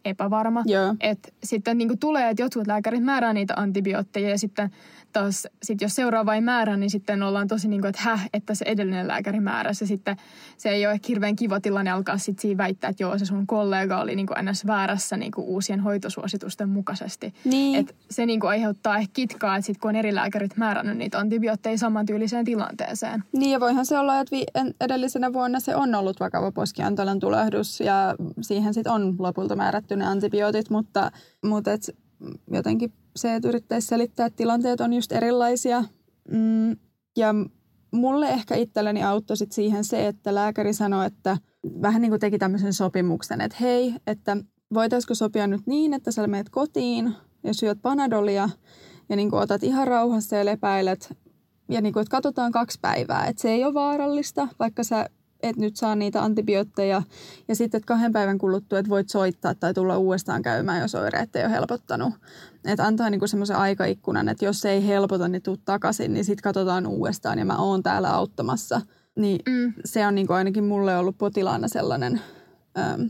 [0.05, 0.63] epävarma.
[0.99, 4.71] Että sitten niin kuin tulee, että jotkut lääkärit määrää niitä antibiootteja ja sitten
[5.13, 8.53] taas sit jos seuraava ei määrä, niin sitten ollaan tosi niin kuin, että häh, että
[8.53, 9.87] se edellinen lääkäri määräsi.
[9.87, 10.17] Sitten
[10.57, 13.47] se ei ole ehkä hirveän kiva tilanne alkaa sitten siinä väittää, että joo, se sun
[13.47, 14.67] kollega oli niin kuin ns.
[14.67, 17.33] väärässä niin kuin uusien hoitosuositusten mukaisesti.
[17.45, 17.79] Niin.
[17.79, 21.19] Et se niin kuin aiheuttaa ehkä kitkaa, että sitten kun on eri lääkärit määrännyt niitä
[21.19, 23.23] antibiootteja samantyyliseen tilanteeseen.
[23.31, 24.35] Niin ja voihan se olla, että
[24.81, 30.05] edellisenä vuonna se on ollut vakava poskiantalan tulehdus ja siihen sitten on lopulta määrätty ne
[30.05, 31.11] antibiootit, mutta,
[31.43, 31.81] mutta et
[32.51, 35.83] jotenkin se, että yrittäisi selittää, että tilanteet on just erilaisia.
[36.31, 36.71] Mm,
[37.17, 37.33] ja
[37.91, 41.37] mulle ehkä itselleni auttoi sit siihen se, että lääkäri sanoi, että
[41.81, 44.37] vähän niin kuin teki tämmöisen sopimuksen, että hei, että
[44.73, 48.49] voitaisiko sopia nyt niin, että sä menet kotiin ja syöt panadolia
[49.09, 51.17] ja niin kuin otat ihan rauhassa ja lepäilet
[51.69, 55.09] ja niin kuin, että katsotaan kaksi päivää, että se ei ole vaarallista, vaikka sä
[55.43, 57.01] et nyt saa niitä antibiootteja.
[57.47, 61.35] Ja sitten, että kahden päivän kuluttua, että voit soittaa tai tulla uudestaan käymään, jos oireet
[61.35, 62.13] ei ole helpottanut.
[62.65, 66.43] Että antaa niinku semmoisen aikaikkunan, että jos se ei helpota, niin tuu takaisin, niin sitten
[66.43, 68.81] katsotaan uudestaan ja mä oon täällä auttamassa.
[69.15, 69.73] Niin mm.
[69.85, 72.21] se on niinku ainakin mulle ollut potilaana sellainen
[72.77, 73.09] äm,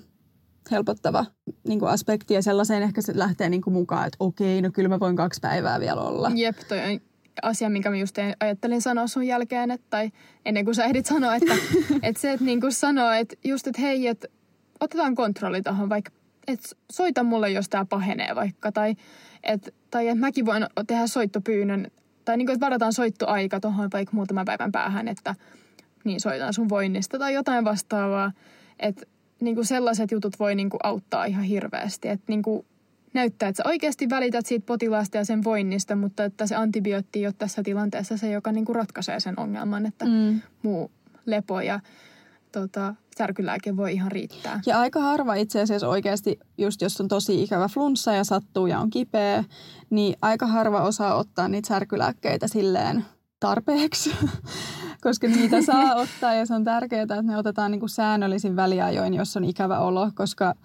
[0.72, 1.26] helpottava
[1.68, 4.90] niin kuin aspekti ja sellaiseen ehkä se lähtee niin kuin mukaan, että okei, no kyllä
[4.90, 6.32] mä voin kaksi päivää vielä olla.
[6.36, 7.09] Jep, toi on
[7.42, 10.12] asia, minkä mä just ajattelin sanoa sun jälkeen, että, tai
[10.46, 11.54] ennen kuin sä ehdit sanoa, että,
[12.04, 14.28] että se, että niin kuin sanoo, että just, että hei, että
[14.80, 16.12] otetaan kontrolli tuohon, vaikka
[16.48, 18.96] että soita mulle, jos tämä pahenee vaikka, tai
[19.44, 21.88] että tai että mäkin voin tehdä soittopyynnön,
[22.26, 25.36] tai niin kuin, että varataan soittoaika tuohon vaikka muutaman päivän päähän, että
[26.04, 28.32] niin soitan sun voinnista tai jotain vastaavaa,
[28.80, 29.06] että
[29.42, 32.66] niin kuin sellaiset jutut voi niin kuin auttaa ihan hirveästi, että niin kuin
[33.14, 37.26] näyttää, että sä oikeasti välität siitä potilaasta ja sen voinnista, mutta että se antibiootti ei
[37.26, 40.42] ole tässä tilanteessa se, joka niin kuin ratkaisee sen ongelman, että mm.
[40.64, 40.92] muu
[41.26, 41.80] lepo ja
[42.52, 44.62] tota, särkylääke voi ihan riittää.
[44.66, 48.80] Ja aika harva itse asiassa oikeasti, just jos on tosi ikävä flunssa ja sattuu ja
[48.80, 49.44] on kipeä,
[49.90, 53.06] niin aika harva osaa ottaa niitä särkylääkkeitä silleen
[53.40, 54.16] tarpeeksi.
[55.04, 59.14] koska niitä saa ottaa ja se on tärkeää, että ne otetaan niin kuin säännöllisin väliajoin,
[59.14, 60.56] jos on ikävä olo, koska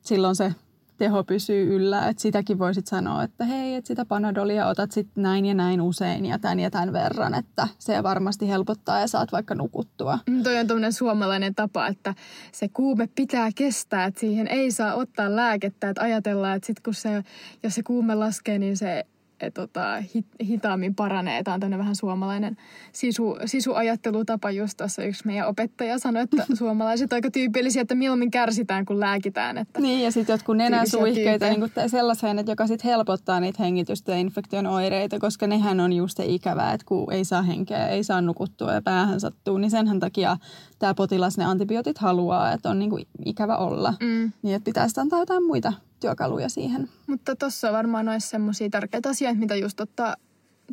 [0.00, 0.54] silloin se
[0.98, 2.08] teho pysyy yllä.
[2.08, 6.26] Että sitäkin voisit sanoa, että hei, että sitä panadolia otat sitten näin ja näin usein
[6.26, 10.18] ja tämän ja tämän verran, että se varmasti helpottaa ja saat vaikka nukuttua.
[10.26, 12.14] Mm, toi on tämmöinen suomalainen tapa, että
[12.52, 16.94] se kuume pitää kestää, että siihen ei saa ottaa lääkettä, että ajatellaan, että sit kun
[16.94, 17.24] se,
[17.62, 19.06] jos se kuume laskee, niin se
[19.40, 21.42] et, tota, hit, hitaammin paranee.
[21.42, 22.56] Tämä on tämmöinen vähän suomalainen
[22.92, 24.50] sisu, sisuajattelutapa.
[24.50, 29.00] Just tuossa yksi meidän opettaja sanoi, että suomalaiset on aika tyypillisiä, että mieluummin kärsitään kuin
[29.00, 29.58] lääkitään.
[29.58, 34.18] Että niin, ja sitten jotkut nenäsuihkeita niin sellaiseen, että joka sitten helpottaa niitä hengitystä ja
[34.18, 38.20] infektion oireita, koska nehän on just se ikävää, että kun ei saa henkeä, ei saa
[38.20, 40.36] nukuttua ja päähän sattuu, niin senhän takia
[40.78, 43.94] tämä potilas ne antibiootit haluaa, että on niin kuin ikävä olla.
[44.00, 44.32] Mm.
[44.42, 46.88] Niin, että pitäisi antaa jotain muita työkaluja siihen.
[47.06, 50.16] Mutta tuossa varmaan olisi semmoisia tärkeitä asioita, mitä just ottaa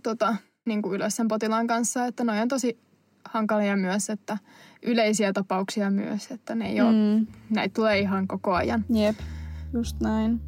[0.04, 2.80] tota, niin kuin ylös sen potilaan kanssa, että ne on tosi
[3.26, 4.38] hankalia myös, että
[4.82, 7.28] yleisiä tapauksia myös, että ne ei ole, mm.
[7.50, 8.86] näitä tulee ihan koko ajan.
[8.90, 9.16] Jep,
[9.74, 10.42] just näin.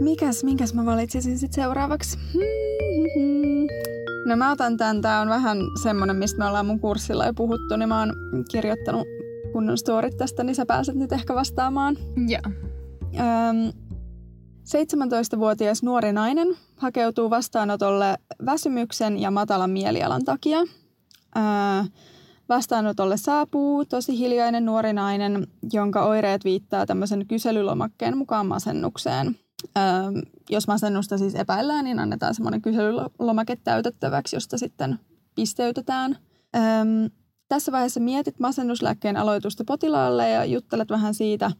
[0.00, 2.18] Mikäs, minkäs mä valitsisin sitten seuraavaksi?
[4.26, 7.76] No mä otan tämän, tää on vähän semmonen, mistä me ollaan mun kurssilla jo puhuttu,
[7.76, 8.14] niin mä oon
[8.50, 9.06] kirjoittanut
[9.52, 11.96] kunnon storit tästä, niin sä pääset nyt ehkä vastaamaan.
[12.28, 12.52] Joo.
[13.14, 13.72] Öm,
[14.66, 18.14] 17-vuotias nuori nainen hakeutuu vastaanotolle
[18.46, 20.58] väsymyksen ja matalan mielialan takia.
[21.36, 21.42] Öö,
[22.48, 29.36] vastaanotolle saapuu tosi hiljainen nuori nainen, jonka oireet viittaa tämmöisen kyselylomakkeen mukaan masennukseen.
[30.50, 34.98] Jos masennusta siis epäillään, niin annetaan semmoinen kyselylomake täytettäväksi, josta sitten
[35.34, 36.18] pisteytetään.
[37.48, 41.50] Tässä vaiheessa mietit masennuslääkkeen aloitusta potilaalle ja juttelet vähän siitä,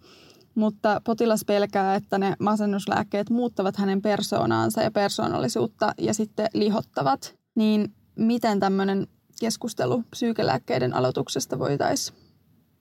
[0.55, 7.35] mutta potilas pelkää, että ne masennuslääkkeet muuttavat hänen persoonaansa ja persoonallisuutta ja sitten lihottavat.
[7.55, 9.07] Niin miten tämmöinen
[9.41, 12.19] keskustelu psyykelääkkeiden aloituksesta voitaisiin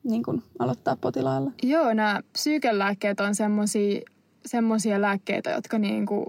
[0.03, 0.23] niin
[0.59, 1.51] aloittaa potilaalla?
[1.63, 4.01] Joo, nämä psyykelääkkeet on semmoisia
[4.45, 6.25] semmoisia lääkkeitä, jotka niin kuin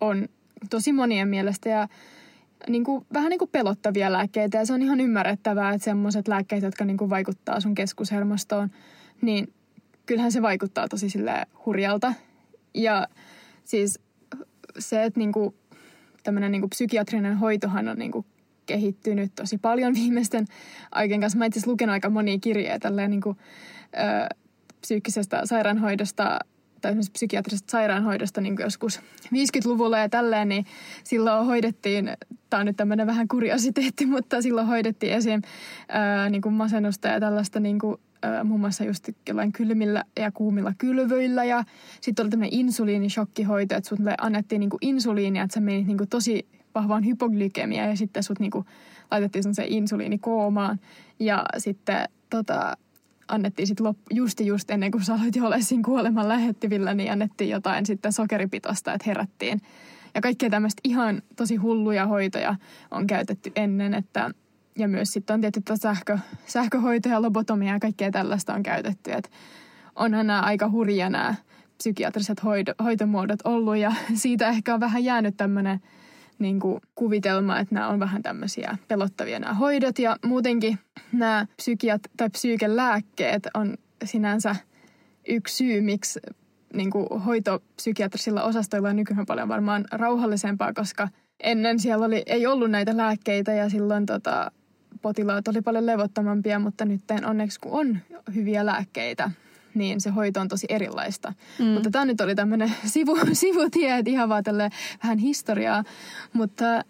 [0.00, 0.28] on
[0.70, 1.88] tosi monien mielestä ja
[2.68, 4.58] niin kuin, vähän niin kuin pelottavia lääkkeitä.
[4.58, 8.70] Ja se on ihan ymmärrettävää, että semmoiset lääkkeet, jotka niin kuin vaikuttaa sun keskushermostoon,
[9.22, 9.52] niin
[10.06, 12.14] kyllähän se vaikuttaa tosi sille hurjalta.
[12.74, 13.08] Ja
[13.64, 14.00] siis
[14.78, 15.54] se, että niin kuin,
[16.22, 18.26] tämmöinen niin kuin psykiatrinen hoitohan on niin kuin
[18.66, 20.46] kehittynyt tosi paljon viimeisten
[20.90, 21.38] aikojen kanssa.
[21.38, 23.36] Mä itse lukenut aika monia kirjeitä niin kuin,
[23.94, 24.36] ö,
[24.80, 26.38] psyykkisestä sairaanhoidosta
[26.82, 30.66] tai esimerkiksi psykiatrisesta sairaanhoidosta niin joskus 50-luvulla ja tälleen, niin
[31.04, 32.10] silloin hoidettiin,
[32.50, 35.42] tämä on nyt tämmöinen vähän kuriositeetti, mutta silloin hoidettiin esim.
[35.88, 37.96] Ää, niin kuin masennusta ja tällaista niin kuin,
[38.44, 41.64] muun muassa just jollain kylmillä ja kuumilla kylvyillä ja
[42.00, 46.08] sitten oli tämmöinen insuliinishokkihoito, että sulle annettiin niin kuin insuliinia, että sä menit niin kuin
[46.08, 48.66] tosi vahvaan hypoglykemiaan ja sitten sut niin kuin
[49.10, 50.80] laitettiin se insuliinikoomaan
[51.18, 52.76] ja sitten tota,
[53.32, 57.50] annettiin sitten lop, justi just ennen kuin sä aloit olla siinä kuoleman lähettivillä, niin annettiin
[57.50, 59.60] jotain sitten sokeripitosta, että herättiin.
[60.14, 62.56] Ja kaikkea tämmöistä ihan tosi hulluja hoitoja
[62.90, 64.30] on käytetty ennen, että
[64.78, 69.12] ja myös sitten on tietysti sähkö, sähköhoitoja, lobotomia ja kaikkea tällaista on käytetty.
[69.12, 69.30] Että
[69.96, 71.34] onhan nämä aika hurja nämä
[71.76, 75.80] psykiatriset hoito, hoitomuodot ollut ja siitä ehkä on vähän jäänyt tämmöinen–
[76.42, 79.98] niin kuin kuvitelma, että nämä on vähän tämmöisiä pelottavia nämä hoidot.
[79.98, 80.78] Ja muutenkin
[81.12, 84.56] nämä psykiat- tai psyykelääkkeet on sinänsä
[85.28, 86.20] yksi syy, miksi
[86.74, 91.08] niin kuin hoitopsykiatrisilla osastoilla on nykyään paljon varmaan rauhallisempaa, koska
[91.40, 94.50] ennen siellä oli, ei ollut näitä lääkkeitä ja silloin tota,
[95.02, 97.98] potilaat oli paljon levottomampia, mutta nyt onneksi kun on
[98.34, 99.30] hyviä lääkkeitä,
[99.74, 101.32] niin se hoito on tosi erilaista.
[101.58, 101.64] Mm.
[101.64, 104.44] Mutta tämä nyt oli tämmöinen sivu, sivutie, että ihan vaan
[105.02, 105.84] vähän historiaa.
[106.32, 106.84] Mutta,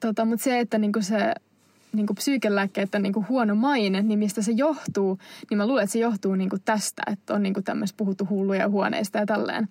[0.00, 1.34] tota, mutta se, että niinku se
[1.92, 5.18] niinku psyykelääkkeiden niinku huono maine, niin mistä se johtuu,
[5.50, 9.18] niin mä luulen, että se johtuu niinku tästä, että on niinku tämmöistä puhuttu hulluja huoneista
[9.18, 9.68] ja tälleen.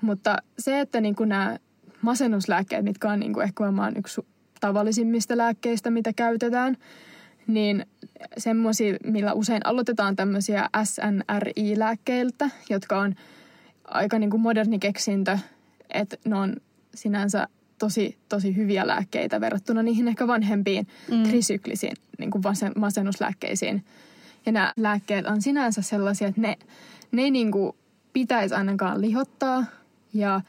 [0.00, 1.58] Mutta se, että niinku nämä
[2.02, 4.20] masennuslääkkeet, mitkä on niinku ehkä varmaan yksi
[4.60, 6.76] tavallisimmista lääkkeistä, mitä käytetään,
[7.54, 7.86] niin
[8.38, 13.14] semmoisia, millä usein aloitetaan tämmöisiä SNRI-lääkkeiltä, jotka on
[13.84, 15.38] aika niin kuin moderni keksintö,
[15.90, 16.56] että ne on
[16.94, 21.22] sinänsä tosi, tosi hyviä lääkkeitä verrattuna niihin ehkä vanhempiin mm.
[21.22, 22.42] trisyklisiin niin kuin
[22.76, 23.84] masennuslääkkeisiin.
[24.46, 26.58] Ja nämä lääkkeet on sinänsä sellaisia, että ne,
[27.12, 27.72] ne ei niin kuin
[28.12, 29.64] pitäisi ainakaan lihottaa
[30.14, 30.40] ja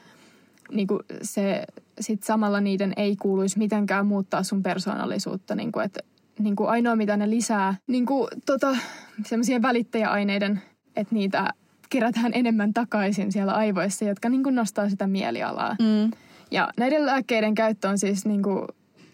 [0.72, 1.66] niin kuin se
[2.00, 5.56] sit samalla niiden ei kuuluisi mitenkään muuttaa sun persoonallisuutta.
[5.56, 6.00] Niin kuin, että
[6.40, 8.78] niin kuin ainoa, mitä ne lisää, niin kuin tota,
[9.26, 10.62] semmoisia välittäjäaineiden,
[10.96, 11.54] että niitä
[11.90, 15.76] kerätään enemmän takaisin siellä aivoissa, jotka niin kuin nostaa sitä mielialaa.
[15.80, 16.12] Mm.
[16.52, 18.68] Ja näiden lääkkeiden käyttö on siis niin kuin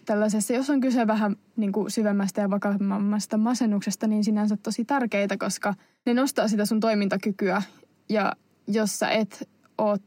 [0.04, 5.36] tällaisessa, jos on kyse vähän niin kuin syvemmästä ja vakavammasta masennuksesta, niin sinänsä tosi tärkeitä,
[5.36, 5.74] koska
[6.06, 7.62] ne nostaa sitä sun toimintakykyä.
[8.08, 8.32] Ja
[8.66, 9.48] jos sä et
[9.78, 9.98] ole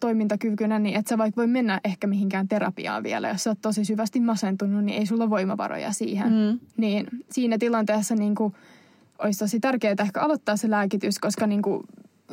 [0.00, 3.28] toimintakykyinen, niin et sä vaikka voi mennä ehkä mihinkään terapiaan vielä.
[3.28, 6.32] Jos sä oot tosi syvästi masentunut, niin ei sulla voimavaroja siihen.
[6.32, 6.58] Mm.
[6.76, 8.54] Niin siinä tilanteessa niin kuin,
[9.18, 11.82] olisi tosi tärkeää ehkä aloittaa se lääkitys, koska niin kuin,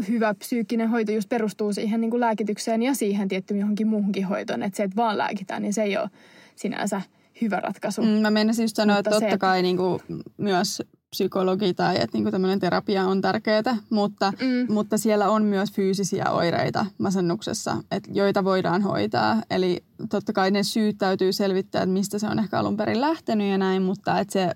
[0.08, 4.64] hyvä psyykkinen hoito just perustuu siihen niin kuin lääkitykseen ja siihen tiettyyn johonkin muuhunkin hoitoon.
[4.64, 6.10] Että se, että vaan lääkitään, niin se ei ole
[6.56, 7.02] sinänsä
[7.42, 8.02] hyvä ratkaisu.
[8.02, 10.00] Mm, mä menisin just sanoa, että se, totta että- kai niin kuin,
[10.38, 14.74] myös psykologi tai että niin kuin tämmöinen terapia on tärkeää, mutta, Mm.
[14.74, 19.42] mutta siellä on myös fyysisiä oireita masennuksessa, että joita voidaan hoitaa.
[19.50, 23.52] Eli totta kai ne syyt täytyy selvittää, että mistä se on ehkä alun perin lähtenyt
[23.52, 24.52] ja näin, mutta että se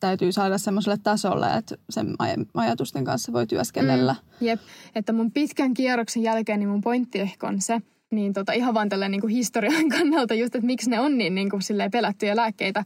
[0.00, 4.12] täytyy saada semmoiselle tasolle, että sen aj- ajatusten kanssa voi työskennellä.
[4.40, 4.46] Mm.
[4.46, 4.60] Jep,
[4.94, 7.80] että mun pitkän kierroksen jälkeen niin mun pointti ehkä on se,
[8.10, 11.34] niin tota, ihan vaan tällä niin kuin historian kannalta just, että miksi ne on niin,
[11.34, 12.84] niin kuin pelättyjä lääkkeitä,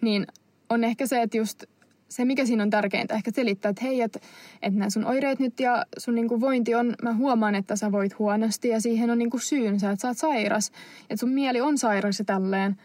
[0.00, 0.26] niin
[0.70, 1.64] on ehkä se, että just
[2.08, 4.20] se, mikä siinä on tärkeintä, ehkä selittää, että hei, että,
[4.62, 7.92] että nämä sun oireet nyt ja sun niin kuin vointi on, mä huomaan, että sä
[7.92, 11.60] voit huonosti ja siihen on niin kuin syynsä, että sä oot sairas, että sun mieli
[11.60, 12.76] on sairas ja tälleen.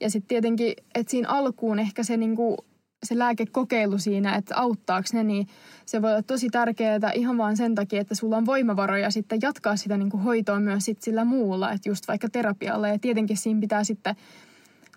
[0.00, 2.56] Ja sitten tietenkin, että siinä alkuun ehkä se niin kuin
[3.02, 5.46] se lääkekokeilu siinä, että auttaako ne, niin
[5.86, 9.76] se voi olla tosi tärkeää ihan vaan sen takia, että sulla on voimavaroja sitten jatkaa
[9.76, 12.88] sitä niin kuin hoitoa myös sit sillä muulla, että just vaikka terapialla.
[12.88, 14.16] Ja tietenkin siinä pitää sitten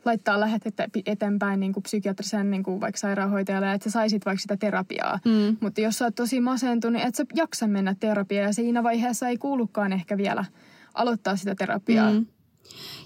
[0.06, 4.58] laittaa lähetettä eteenpäin niin kuin psykiatrisen niin kuin vaikka sairaanhoitajalle, että sä saisit vaikka sitä
[4.58, 5.20] terapiaa.
[5.26, 5.58] Mm.
[5.62, 9.38] Mutta jos sä oot tosi masentunut, et sä jaksa mennä terapiaan ja siinä vaiheessa ei
[9.38, 10.46] kuulukaan ehkä vielä
[10.94, 12.12] aloittaa sitä terapiaa.
[12.12, 12.26] Mm.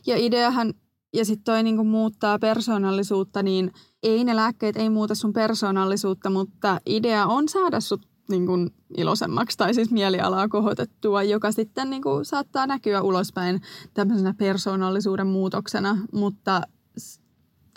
[0.07, 0.73] Ja ideahan,
[1.13, 3.71] ja sitten toi niinku muuttaa persoonallisuutta, niin
[4.03, 8.53] ei ne lääkkeet ei muuta sun persoonallisuutta, mutta idea on saada sut niinku
[8.97, 13.61] iloisemmaksi tai siis mielialaa kohotettua, joka sitten niinku saattaa näkyä ulospäin
[13.93, 16.61] tämmöisenä persoonallisuuden muutoksena, mutta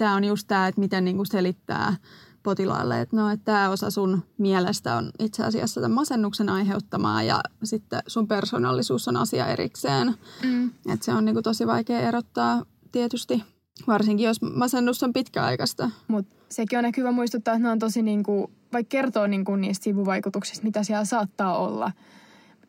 [0.00, 1.96] tämä on just tämä, että miten niinku selittää
[2.42, 7.40] potilaalle, että no, että tämä osa sun mielestä on itse asiassa tämän masennuksen aiheuttamaa ja
[7.64, 10.14] sitten sun persoonallisuus on asia erikseen.
[10.44, 10.70] Mm.
[10.92, 13.44] Et se on niinku tosi vaikea erottaa tietysti,
[13.86, 15.90] varsinkin jos masennus on pitkäaikaista.
[16.08, 19.84] Mutta sekin on ehkä hyvä muistuttaa, että ne on tosi niinku, vaikka kertoo niinku niistä
[19.84, 21.92] sivuvaikutuksista, mitä siellä saattaa olla.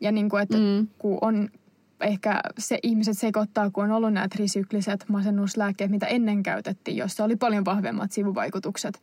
[0.00, 0.64] Ja niinku, että Mm.
[0.64, 0.88] mm.
[0.98, 1.48] kun on
[2.02, 7.36] ehkä se ihmiset sekoittaa, kun on ollut nämä trisykliset masennuslääkkeet, mitä ennen käytettiin, jossa oli
[7.36, 9.02] paljon vahvemmat sivuvaikutukset.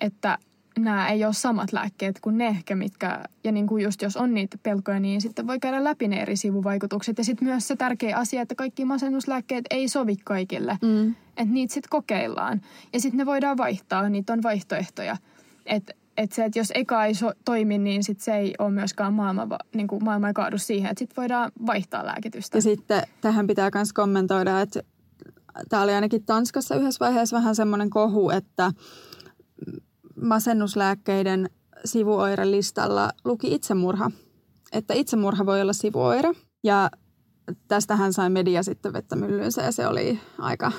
[0.00, 0.38] Että
[0.78, 4.34] nämä ei ole samat lääkkeet kuin ne ehkä, mitkä, ja niin kuin just jos on
[4.34, 7.18] niitä pelkoja, niin sitten voi käydä läpi ne eri sivuvaikutukset.
[7.18, 10.78] Ja sitten myös se tärkeä asia, että kaikki masennuslääkkeet ei sovi kaikille.
[10.82, 11.10] Mm.
[11.10, 12.60] Että niitä sitten kokeillaan.
[12.92, 15.16] Ja sitten ne voidaan vaihtaa, niitä on vaihtoehtoja.
[15.66, 19.12] Että et se, että jos eka ei so, toimi, niin sit se ei ole myöskään
[19.12, 20.90] maailma, niin kuin maailma ei kaadu siihen.
[20.90, 22.58] Että sitten voidaan vaihtaa lääkitystä.
[22.58, 24.80] Ja sitten tähän pitää myös kommentoida, että
[25.68, 28.72] tämä oli ainakin Tanskassa yhdessä vaiheessa vähän semmoinen kohu, että
[30.20, 31.50] masennuslääkkeiden
[31.84, 34.10] sivuoirelistalla luki itsemurha.
[34.72, 36.32] Että itsemurha voi olla sivuoire.
[36.64, 36.90] Ja
[37.68, 40.72] tästähän sai media sitten vettä myllyynsä ja se oli aika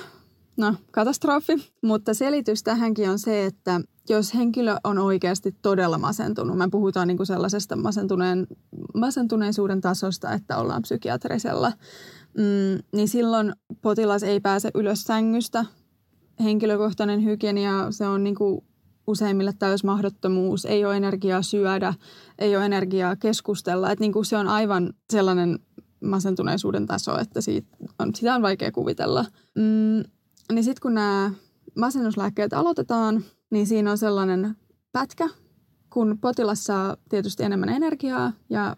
[0.58, 1.52] no, katastrofi.
[1.82, 7.16] Mutta selitys tähänkin on se, että jos henkilö on oikeasti todella masentunut, me puhutaan niin
[7.16, 8.46] kuin sellaisesta masentuneen,
[8.94, 11.72] masentuneisuuden tasosta, että ollaan psykiatrisella,
[12.36, 13.52] mm, niin silloin
[13.82, 15.64] potilas ei pääse ylös sängystä.
[16.42, 18.64] Henkilökohtainen hygienia, se on niin kuin
[19.06, 21.94] useimmille täysmahdottomuus, ei ole energiaa syödä,
[22.38, 23.90] ei ole energiaa keskustella.
[23.90, 25.58] Että niin kuin se on aivan sellainen
[26.04, 29.24] masentuneisuuden taso, että siitä on, sitä on vaikea kuvitella.
[29.54, 30.02] Mm,
[30.52, 31.30] niin sitten kun nämä
[31.78, 34.56] masennuslääkkeet aloitetaan, niin siinä on sellainen
[34.92, 35.28] pätkä,
[35.90, 38.76] kun potilas saa tietysti enemmän energiaa ja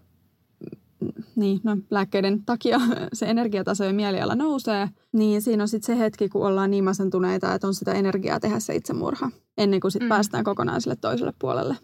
[1.01, 2.81] mm, niin, no, lääkkeiden takia
[3.13, 7.55] se energiataso ja mieliala nousee, niin siinä on sitten se hetki, kun ollaan niin masentuneita,
[7.55, 10.09] että on sitä energiaa tehdä se itsemurha, ennen kuin sitten Mm.
[10.09, 10.17] mm.
[10.17, 11.77] päästään kokonaan sille toiselle puolelle.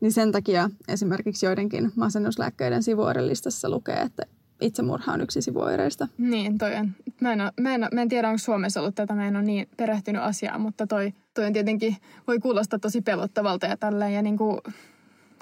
[0.00, 4.22] Niin sen takia esimerkiksi joidenkin masennuslääkkeiden sivuoirelistassa lukee, että
[4.62, 6.08] itsemurha on yksi sivuoireista.
[6.18, 6.90] Niin, toi on.
[7.20, 9.36] Mä en, oo, mä, en, oo- mä en tiedä, onko Suomessa ollut tätä, mä en
[9.36, 11.96] ole niin perehtynyt asiaan, mutta toi, toi on tietenkin,
[12.26, 14.12] voi kuulostaa tosi pelottavalta ja tälleen.
[14.14, 14.60] Ja niinku,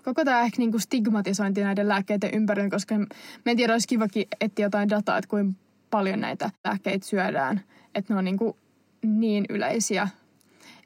[0.05, 3.07] koko tämä ehkä niinku stigmatisointi näiden lääkkeiden ympärillä, koska mä
[3.47, 5.61] en tiedä, olisi kivakin etsiä jotain dataa, että kuinka
[5.91, 7.61] paljon näitä lääkkeitä syödään.
[7.95, 8.57] Että ne on niinku
[9.03, 10.09] niin yleisiä.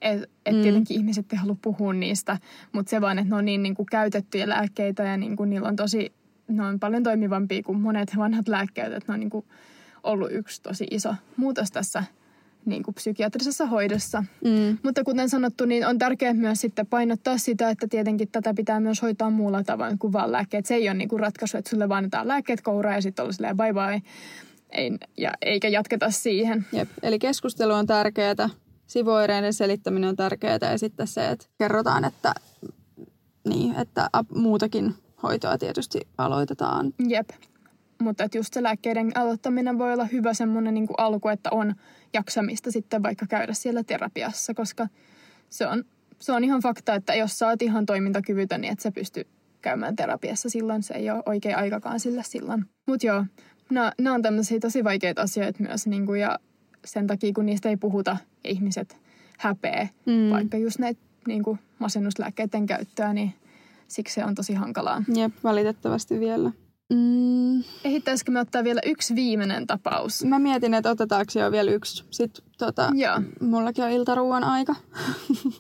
[0.03, 0.63] Että et Mm.
[0.63, 2.39] tietenkin ihmiset ei halua puhua niistä,
[2.73, 6.13] mutta se vaan, että ne on niin niinku käytettyjä lääkkeitä ja niinku niillä on tosi,
[6.49, 8.93] ne on paljon toimivampia kuin monet vanhat lääkkeet.
[8.93, 9.45] Että ne on niinku
[10.03, 12.05] ollut yksi tosi iso muutos tässä
[12.65, 14.25] niin kuin psykiatrisessa hoidossa.
[14.45, 14.79] Mm.
[14.83, 19.03] Mutta kuten sanottu, niin on tärkeää myös sitten painottaa sitä, että tietenkin tätä pitää myös
[19.03, 20.67] hoitaa muulla tavoin kuin vaan lääkkeet.
[20.67, 23.33] Se ei ole niin kuin ratkaisu, että sulle vaan annetaan lääkkeet kouraan ja sitten on
[23.33, 24.03] silleen bye bye.
[24.71, 26.67] Ei, ja, eikä jatketa siihen.
[26.73, 26.89] Jep.
[27.03, 28.49] Eli keskustelu on tärkeää,
[28.87, 32.35] sivuoireiden selittäminen on tärkeää ja sitten se, että kerrotaan, että,
[33.49, 36.93] niin, että muutakin hoitoa tietysti aloitetaan.
[37.09, 37.31] Jep.
[38.03, 41.75] Mutta että just se lääkkeiden aloittaminen voi olla hyvä semmoinen niin alku, että on
[42.13, 44.89] jaksamista sitten vaikka käydä siellä terapiassa, koska
[45.51, 45.85] se on,
[46.19, 49.27] se on ihan fakta, että jos sä oot ihan toimintakyvytön, niin et sä pysty
[49.63, 50.83] käymään terapiassa silloin.
[50.83, 52.65] Se ei ole oikea aikakaan sillä silloin.
[52.87, 53.25] Mutta joo,
[53.71, 56.39] nämä on tämmöisiä tosi vaikeita asioita myös, niin kuin, ja
[56.85, 58.97] sen takia kun niistä ei puhuta, ihmiset
[59.39, 60.31] häpeä, mm.
[60.31, 63.35] vaikka just näitä niin kuin masennuslääkkeiden käyttöä, niin
[63.89, 65.03] siksi se on tosi hankalaa.
[65.15, 66.53] Jep, valitettavasti vielä.
[66.93, 67.65] Mm.
[67.85, 70.25] Ehittäisikö me ottaa vielä yksi viimeinen tapaus?
[70.25, 72.05] Mä mietin, että otetaanko jo vielä yksi.
[72.11, 73.21] Sitten tota, Joo.
[73.41, 74.75] mullakin on iltaruuan aika.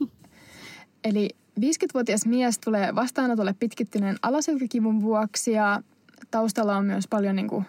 [1.05, 1.29] Eli
[1.61, 5.83] 50-vuotias mies tulee vastaanotolle pitkittyneen alaselkäkivun vuoksi ja
[6.31, 7.65] taustalla on myös paljon niin kuin,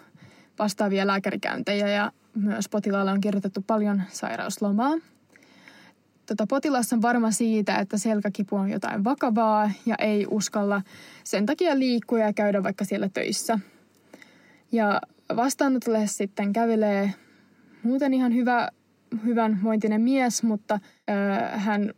[0.59, 4.91] vastaavia lääkärikäyntejä ja myös potilaalle on kirjoitettu paljon sairauslomaa.
[6.25, 10.81] Tota, potilas on varma siitä, että selkäkipu on jotain vakavaa ja ei uskalla
[11.23, 13.59] sen takia liikkua ja käydä vaikka siellä töissä.
[14.71, 15.01] Ja
[15.35, 17.13] vastaanotolle sitten kävelee
[17.83, 18.69] muuten ihan hyvä,
[19.25, 21.13] hyvän vointinen mies, mutta ö,
[21.57, 21.93] hän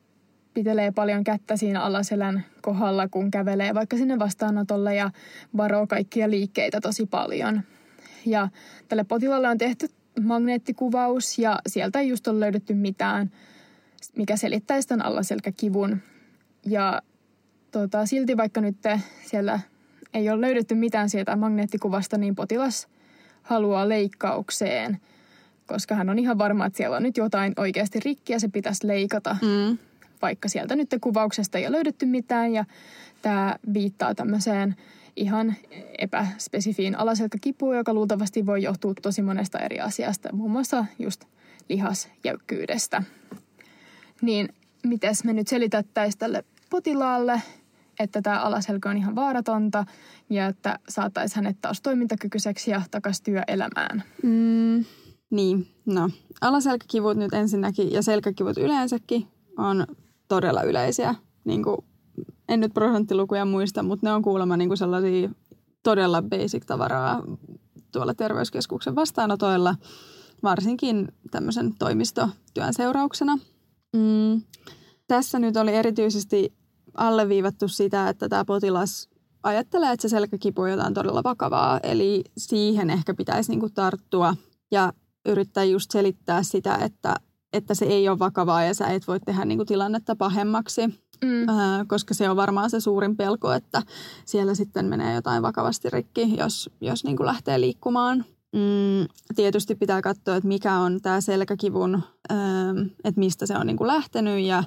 [0.53, 5.11] pitelee paljon kättä siinä alaselän kohdalla, kun kävelee vaikka sinne vastaanotolle ja
[5.57, 7.61] varoo kaikkia liikkeitä tosi paljon.
[8.25, 8.49] Ja
[8.88, 9.88] tälle potilaalle on tehty
[10.21, 13.32] magneettikuvaus ja sieltä ei just ole löydetty mitään,
[14.18, 15.97] mikä selittäisi tämän alaselkäkivun.
[16.65, 17.01] Ja
[17.72, 18.78] tota, silti vaikka nyt
[19.26, 19.59] siellä
[20.13, 22.88] ei ole löydetty mitään sieltä magneettikuvasta, niin potilas
[23.41, 24.97] haluaa leikkaukseen,
[25.68, 29.38] koska hän on ihan varma, että siellä on nyt jotain oikeasti rikkiä, se pitäisi leikata.
[29.41, 29.78] Mm.
[30.22, 32.65] Vaikka sieltä nyt kuvauksesta ei ole löydetty mitään ja
[33.22, 34.76] tämä viittaa tämmöiseen
[35.15, 35.55] ihan
[35.97, 41.26] epäspesifiin alaselkäkipuun, joka luultavasti voi johtua tosi monesta eri asiasta, muun muassa just
[41.70, 43.03] lihasjäykkyydestä.
[44.22, 44.49] Niin
[44.84, 47.41] mites me nyt selitättäisiin tälle potilaalle,
[47.99, 49.86] että tämä alaselkä on ihan vaaratonta
[50.30, 54.03] ja että saataisiin hänet taas toimintakykyiseksi ja takaisin työelämään.
[54.24, 54.86] Mm,
[55.30, 56.09] niin, no
[56.41, 59.88] alaselkäkivut nyt ensinnäkin ja selkäkivut yleensäkin on
[60.28, 61.15] todella yleisiä.
[61.43, 61.78] Niin kuin,
[62.49, 65.30] en nyt prosenttilukuja muista, mutta ne on kuulemma niin kuin sellaisia
[65.84, 67.24] todella basic-tavaraa
[67.91, 69.76] tuolla terveyskeskuksen vastaanotoilla,
[70.43, 73.38] varsinkin tämmöisen toimistotyön seurauksena.
[73.95, 74.41] Mm,
[75.07, 76.53] tässä nyt oli erityisesti
[76.93, 79.09] alleviivattu sitä, että tämä potilas
[79.43, 84.35] ajattelee, että se selkäkipu on jotain todella vakavaa, eli siihen ehkä pitäisi niinku tarttua
[84.71, 84.93] ja
[85.25, 87.15] yrittää just selittää sitä, että,
[87.53, 90.88] että se ei ole vakavaa ja sä et voi tehdä niinku tilannetta pahemmaksi.
[91.23, 91.49] Mm.
[91.49, 93.81] Äh, koska se on varmaan se suurin pelko, että
[94.25, 98.25] siellä sitten menee jotain vakavasti rikki, jos, jos niin kuin lähtee liikkumaan.
[98.53, 103.77] Mm, tietysti pitää katsoa, että mikä on tämä selkäkivun, ähm, että mistä se on niin
[103.77, 104.63] kuin lähtenyt ja,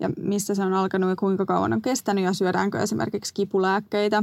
[0.00, 4.22] ja mistä se on alkanut ja kuinka kauan on kestänyt ja syödäänkö esimerkiksi kipulääkkeitä.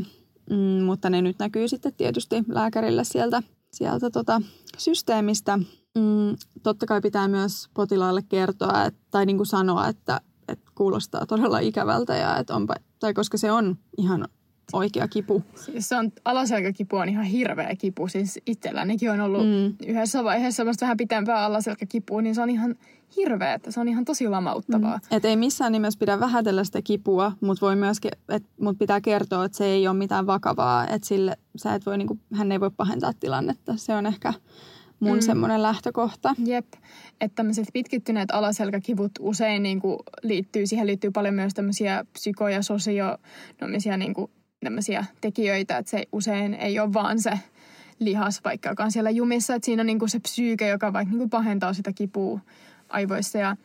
[0.50, 3.44] Mm, mutta ne nyt näkyy sitten tietysti lääkärille sieltä,
[3.74, 4.42] sieltä tota
[4.78, 5.58] systeemistä.
[5.98, 11.26] Mm, totta kai pitää myös potilaalle kertoa että, tai niin kuin sanoa, että, että kuulostaa
[11.26, 14.28] todella ikävältä ja että onpa, tai koska se on ihan
[14.74, 15.44] oikea kipu.
[15.56, 18.08] Siis se on, alaselkäkipu on ihan hirveä kipu.
[18.08, 19.76] Siis itsellänikin on ollut mm.
[19.88, 22.76] yhdessä vaiheessa semmoista vähän pitempää alaselkäkipua, niin se on ihan
[23.16, 24.98] hirveä, että se on ihan tosi lamauttavaa.
[24.98, 25.18] Mm.
[25.18, 27.98] Et ei missään nimessä pidä vähätellä sitä kipua, mutta voi myös,
[28.30, 31.98] et, mut pitää kertoa, että se ei ole mitään vakavaa, että sille, sä et voi,
[31.98, 33.74] niinku, hän ei voi pahentaa tilannetta.
[33.78, 34.34] Se on ehkä
[35.00, 35.22] mun mm.
[35.22, 36.36] semmoinen lähtökohta.
[36.46, 36.66] Jep,
[37.22, 42.62] että tämmöiset pitkittyneet alaselkäkivut usein niin kuin liittyy, siihen liittyy paljon myös tämmöisiä psyko- ja
[42.62, 44.32] sosionomisia niin kuin
[44.64, 47.40] tämmöisiä tekijöitä, että se usein ei ole vaan se
[48.00, 51.12] lihas, vaikka joka on siellä jumissa, että siinä on niin kuin se psyyke, joka vaikka
[51.12, 52.40] niin kuin pahentaa sitä kipua
[52.90, 53.56] aivoissa ja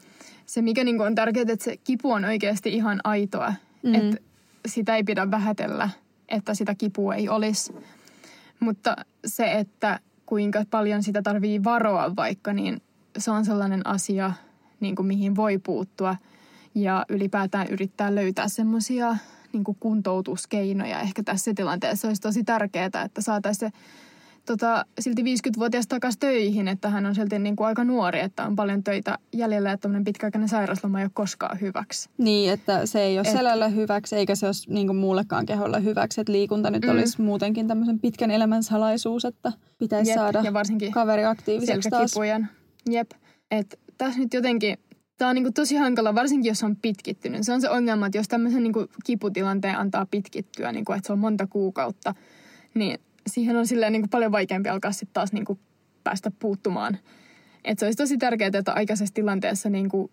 [0.46, 3.94] se, mikä niin kuin on tärkeää, että se kipu on oikeasti ihan aitoa, mm.
[3.94, 4.16] että
[4.66, 5.90] sitä ei pidä vähätellä,
[6.28, 7.74] että sitä kipua ei olisi.
[8.60, 12.82] Mutta se, että kuinka paljon sitä tarvii varoa vaikka, niin
[13.18, 14.32] se on sellainen asia,
[14.80, 16.16] niin kuin mihin voi puuttua
[16.74, 19.16] ja ylipäätään yrittää löytää semmoisia
[19.52, 21.00] niin kuntoutuskeinoja.
[21.00, 23.78] Ehkä tässä tilanteessa olisi tosi tärkeää, että saataisiin se
[24.46, 28.56] tota, silti 50-vuotias takaisin töihin, että hän on silti niin kuin aika nuori, että on
[28.56, 32.08] paljon töitä jäljellä ja tämmöinen pitkäaikainen sairasloma ei ole koskaan hyväksi.
[32.18, 33.36] Niin, että se ei ole Et...
[33.36, 36.90] selälle hyväksi eikä se ole niin kuin muullekaan keholle hyväksi, että liikunta nyt mm.
[36.90, 42.14] olisi muutenkin tämmöisen pitkän elämän salaisuus, että pitäisi Jep, saada ja varsinkin kaveri aktiiviseksi taas.
[42.90, 43.16] Jep, että
[43.50, 44.78] että tässä nyt jotenkin,
[45.18, 47.42] tämä on niin kuin tosi hankala, varsinkin jos on pitkittynyt.
[47.42, 51.06] Se on se ongelma, että jos tämmöisen niin kuin kiputilanteen antaa pitkittyä, niin kuin, että
[51.06, 52.14] se on monta kuukautta,
[52.74, 55.58] niin siihen on silleen niin kuin paljon vaikeampi alkaa sitten taas niin kuin
[56.04, 56.98] päästä puuttumaan.
[57.64, 60.10] Että se olisi tosi tärkeää, että aikaisessa tilanteessa niin kuin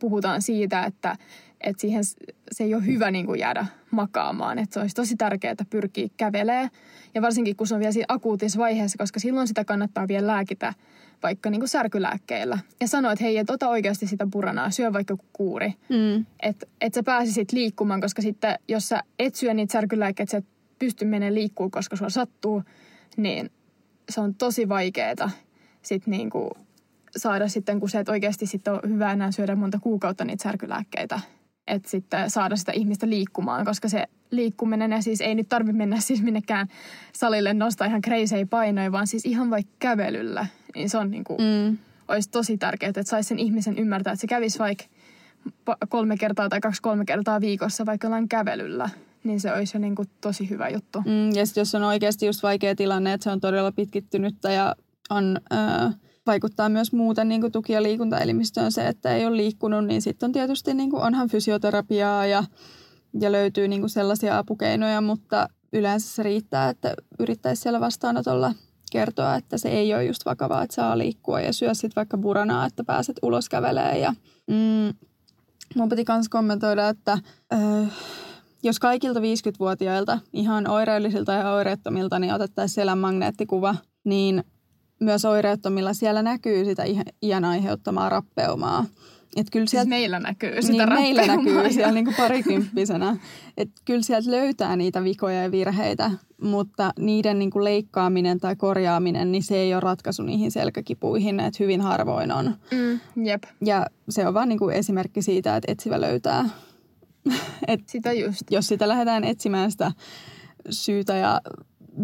[0.00, 1.16] puhutaan siitä, että,
[1.64, 2.04] että siihen
[2.52, 4.58] se ei ole hyvä niin kuin jäädä makaamaan.
[4.58, 6.68] Että se olisi tosi tärkeää, että pyrkii kävelee.
[7.14, 10.74] Ja varsinkin, kun se on vielä siinä akuutissa vaiheessa, koska silloin sitä kannattaa vielä lääkitä
[11.22, 12.58] vaikka niin kuin särkylääkkeillä.
[12.80, 15.74] Ja sanoa, että hei, et ota oikeasti sitä puranaa, syö vaikka kuuri.
[15.88, 16.26] Mm.
[16.42, 20.46] Että et sä pääsisit liikkumaan, koska sitten jos sä et syö niitä särkylääkkeitä, sä et
[20.78, 22.62] pysty menemään liikkuu, koska sulla sattuu,
[23.16, 23.50] niin
[24.08, 25.30] se on tosi vaikeeta
[25.82, 26.50] sit niin kuin
[27.16, 31.20] saada sitten, kun se et oikeasti sitten ole hyvä enää syödä monta kuukautta niitä särkylääkkeitä.
[31.66, 36.00] Että sitten saada sitä ihmistä liikkumaan, koska se liikkuminen, ja siis ei nyt tarvitse mennä
[36.00, 36.68] siis minnekään
[37.12, 40.46] salille nostaa ihan crazy painoja, vaan siis ihan vaikka kävelyllä.
[40.74, 41.78] Niin se on niin kuin, mm.
[42.08, 44.84] olisi tosi tärkeää, että saisi sen ihmisen ymmärtää, että se kävisi vaikka
[45.88, 48.90] kolme kertaa tai kaksi-kolme kertaa viikossa vaikka jollain kävelyllä
[49.24, 51.00] niin se olisi jo niin kuin tosi hyvä juttu.
[51.00, 54.76] Mm, ja sitten jos on oikeasti just vaikea tilanne, että se on todella pitkittynyttä ja
[55.10, 55.94] on, äh,
[56.26, 60.26] vaikuttaa myös muuten niin kuin tuki- ja liikuntaelimistöön se, että ei ole liikkunut, niin sitten
[60.26, 62.44] on tietysti niin kuin onhan fysioterapiaa ja,
[63.20, 68.54] ja löytyy niin kuin sellaisia apukeinoja, mutta yleensä se riittää, että yrittäisi siellä vastaanotolla
[68.92, 72.66] kertoa, että se ei ole just vakavaa, että saa liikkua ja syö sitten vaikka buranaa,
[72.66, 73.98] että pääset ulos kävelee.
[73.98, 74.14] Ja,
[74.46, 74.94] mm,
[75.74, 77.12] mun piti myös kommentoida, että
[77.52, 77.90] äh,
[78.62, 84.44] jos kaikilta 50-vuotiailta, ihan oireellisilta ja oireettomilta, niin otettaisiin siellä magneettikuva, niin
[85.04, 86.82] myös oireettomilla siellä näkyy sitä
[87.22, 88.84] iän aiheuttamaa rappeumaa.
[89.36, 93.16] Et kyllä sieltä, siis meillä näkyy sitä niin, meillä näkyy siellä niin kuin parikymppisenä.
[93.56, 96.10] Et kyllä sieltä löytää niitä vikoja ja virheitä,
[96.42, 101.64] mutta niiden niin kuin leikkaaminen tai korjaaminen, niin se ei ole ratkaisu niihin selkäkipuihin, että
[101.64, 102.56] hyvin harvoin on.
[102.70, 103.42] Mm, jep.
[103.64, 106.48] Ja se on vaan niin kuin esimerkki siitä, että etsivä löytää.
[107.68, 108.42] Et sitä just.
[108.50, 109.92] Jos sitä lähdetään etsimään sitä
[110.70, 111.40] syytä ja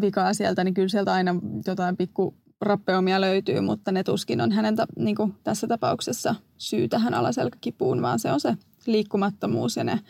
[0.01, 1.35] vikaa sieltä, niin kyllä sieltä aina
[1.67, 7.15] jotain pikku rappeumia löytyy, mutta ne tuskin on hänen niin kuin tässä tapauksessa syy tähän
[7.15, 8.55] alaselkäkipuun, vaan se on se
[8.87, 10.01] liikkumattomuus ja ne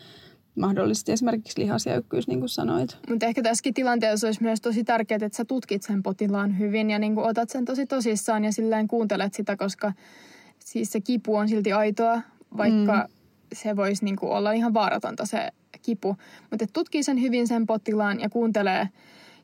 [0.55, 2.99] mahdollisesti esimerkiksi lihasjäykkyys, niin kuin sanoit.
[3.09, 6.99] Mutta ehkä tässäkin tilanteessa olisi myös tosi tärkeää, että sä tutkit sen potilaan hyvin ja
[6.99, 9.93] niin kuin otat sen tosi tosissaan ja silleen kuuntelet sitä, koska
[10.59, 12.21] siis se kipu on silti aitoa,
[12.57, 13.15] vaikka mm.
[13.53, 15.49] se voisi niin kuin olla ihan vaaratonta se
[15.83, 16.17] kipu.
[16.51, 18.89] Mutta tutkii sen hyvin sen potilaan ja kuuntelee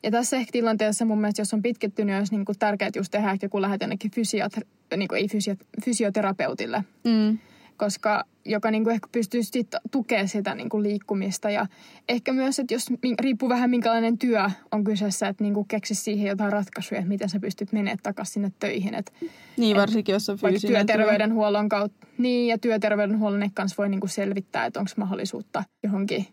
[0.06, 3.32] ja tässä ehkä tilanteessa mun mielestä, jos on pitkittynyt, olisi niin kuin tärkeää just tehdä
[3.32, 6.84] ehkä kun lähdet jonnekin fysiot- niin kuin ei fysiot- fysioterapeutille.
[7.04, 7.38] Mm.
[7.76, 11.50] Koska joka niin kuin ehkä pystyy sit tukemaan sitä niin kuin liikkumista.
[11.50, 11.66] Ja
[12.08, 12.86] ehkä myös, että jos
[13.20, 17.28] riippuu vähän minkälainen työ on kyseessä, että niin kuin keksi siihen jotain ratkaisuja, että miten
[17.28, 18.94] sä pystyt menemään takaisin sinne töihin.
[18.94, 19.12] Et,
[19.56, 22.06] niin, varsinkin jos on fyysinen työterveydenhuollon kautta.
[22.18, 26.26] Niin, ja työterveydenhuollon kanssa voi niin kuin selvittää, että onko mahdollisuutta johonkin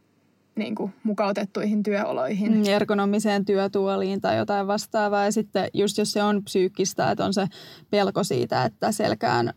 [0.56, 2.54] niin kuin mukautettuihin työoloihin.
[2.54, 5.26] Mm, ergonomiseen työtuoliin tai jotain vastaavaa.
[5.26, 7.48] Ja sitten just jos se on psyykkistä, että on se
[7.90, 9.54] pelko siitä, että selkään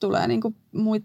[0.00, 1.04] tulee niin kuin muit,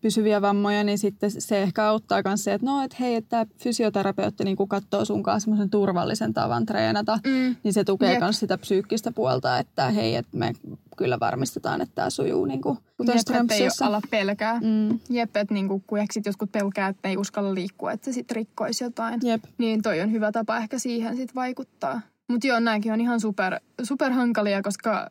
[0.00, 3.46] pysyviä vammoja, niin sitten se ehkä auttaa myös se, että no, että hei, että tämä
[3.62, 7.56] fysioterapeutti niin katsoo sun kanssa semmoisen turvallisen tavan treenata, mm.
[7.62, 10.52] niin se tukee myös sitä psyykkistä puolta, että hei, että me
[10.96, 14.60] kyllä varmistetaan, että tämä sujuu niin kuin kuten Jep, ei ala pelkää.
[14.60, 14.98] Mm.
[15.10, 18.12] Jep, että niin kuin, kun ehkä sit joskus pelkää, että ei uskalla liikkua, että se
[18.12, 19.20] sitten rikkoisi jotain.
[19.24, 19.44] Jep.
[19.58, 22.00] Niin toi on hyvä tapa ehkä siihen sitten vaikuttaa.
[22.28, 25.10] Mutta joo, nämäkin on ihan super, super hankalia, koska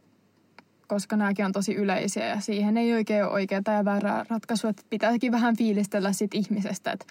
[0.88, 4.70] koska nämäkin on tosi yleisiä ja siihen ei oikein ole oikeaa ja väärää ratkaisua.
[4.70, 7.06] Että pitääkin vähän fiilistellä sit ihmisestä, että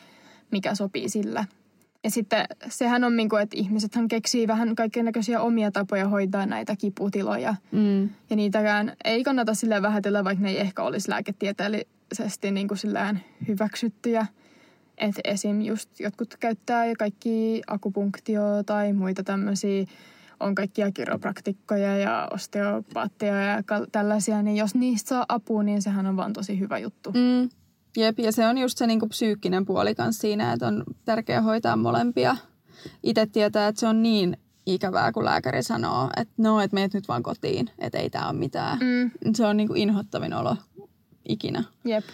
[0.50, 1.44] mikä sopii sillä.
[2.04, 6.76] Ja sitten sehän on, niin kuin, että ihmisethän keksii vähän näköisiä omia tapoja hoitaa näitä
[6.76, 7.54] kiputiloja.
[7.72, 8.02] Mm.
[8.30, 12.78] Ja niitäkään ei kannata sille vähätellä, vaikka ne ei ehkä olisi lääketieteellisesti niin kuin
[13.48, 14.26] hyväksyttyjä.
[14.98, 15.60] Että esim.
[15.60, 19.84] just jotkut käyttää kaikki akupunktio tai muita tämmöisiä
[20.44, 26.16] on kaikkia kiropraktikkoja ja osteopaatteja ja tällaisia, niin jos niistä saa apua, niin sehän on
[26.16, 27.10] vaan tosi hyvä juttu.
[27.10, 27.48] Mm.
[27.96, 31.76] Jep, ja se on just se niinku psyykkinen puoli kanssa siinä, että on tärkeää hoitaa
[31.76, 32.36] molempia.
[33.02, 34.36] Itse tietää, että se on niin
[34.66, 38.38] ikävää, kun lääkäri sanoo, että no, että meet nyt vaan kotiin, että ei tämä ole
[38.38, 38.78] mitään.
[38.78, 39.10] Mm.
[39.34, 40.56] Se on niinku inhottavin olo
[41.28, 41.64] ikinä.
[41.84, 42.04] Jep.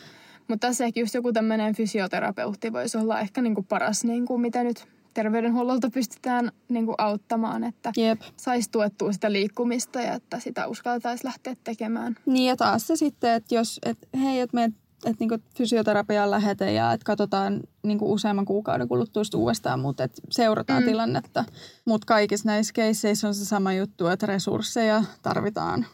[0.48, 4.88] Mutta tässä ehkä just joku tämmöinen fysioterapeutti voisi olla ehkä niinku paras, niinku, mitä nyt
[5.14, 8.20] terveydenhuollolta pystytään niin kuin auttamaan, että Jep.
[8.36, 12.16] saisi tuettua sitä liikkumista ja että sitä uskaltaisi lähteä tekemään.
[12.26, 14.72] Niin ja taas se sitten, että jos, että hei, että me
[15.06, 20.82] että niinku fysioterapiaan lähete ja että katsotaan niinku useamman kuukauden kuluttua uudestaan, mutta että seurataan
[20.82, 20.86] mm.
[20.86, 21.44] tilannetta.
[21.84, 25.86] Mutta kaikissa näissä keisseissä on se sama juttu, että resursseja tarvitaan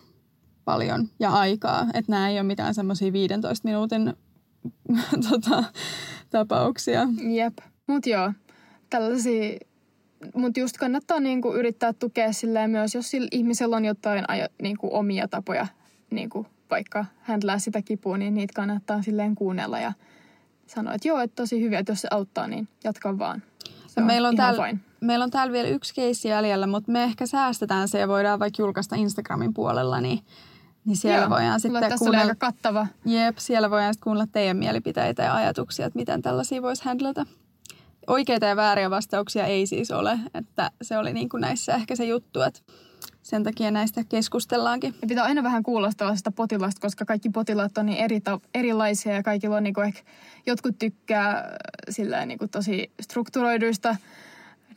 [0.65, 1.87] paljon ja aikaa.
[1.95, 4.13] Että nämä ei ole mitään semmoisia 15 minuutin
[5.31, 5.65] tota,
[6.31, 7.09] tapauksia.
[7.35, 7.59] Jep.
[7.87, 8.33] Mut joo,
[8.91, 9.59] tällaisia,
[10.35, 14.89] mut just kannattaa niinku yrittää tukea silleen myös, jos sillä ihmisellä on jotain ajo, niinku
[14.93, 15.67] omia tapoja,
[16.11, 19.93] niinku vaikka händlää sitä kipua, niin niitä kannattaa silleen kuunnella ja
[20.67, 23.43] sanoa, että joo, että tosi hyviä, että jos se auttaa, niin jatka vaan.
[23.87, 27.27] Se on meillä, on täällä, meillä on täällä vielä yksi keissi jäljellä, mutta me ehkä
[27.27, 30.21] säästetään se ja voidaan vaikka julkaista Instagramin puolella, niin,
[30.85, 32.87] niin siellä Joo, voidaan sitten tässä kuunnella, aika kattava.
[33.05, 37.27] jep, siellä voidaan sitten kuunnella teidän mielipiteitä ja ajatuksia, että miten tällaisia voisi handlata.
[38.07, 42.05] Oikeita ja vääriä vastauksia ei siis ole, että se oli niin kuin näissä ehkä se
[42.05, 42.61] juttu, että
[43.23, 44.95] sen takia näistä keskustellaankin.
[45.03, 48.21] Ja pitää aina vähän kuulostaa sitä potilasta, koska kaikki potilaat on niin eri,
[48.55, 50.01] erilaisia ja kaikilla on niinku ehkä,
[50.47, 51.45] jotkut tykkää äh,
[51.91, 53.97] sillä niinku tosi strukturoiduista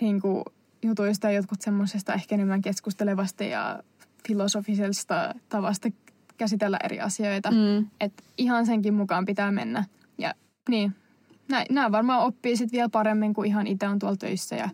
[0.01, 0.43] niinku
[0.84, 3.84] jutuista ja jotkut semmoisesta ehkä enemmän keskustelevasta ja
[4.27, 5.89] filosofisesta tavasta
[6.38, 7.51] käsitellä eri asioita.
[7.51, 7.88] Mm.
[7.99, 9.86] Et ihan senkin mukaan pitää mennä.
[10.17, 10.34] Ja
[10.69, 10.95] niin,
[11.69, 14.69] nämä varmaan oppii sitten vielä paremmin, kun ihan itse on tuolla töissä ja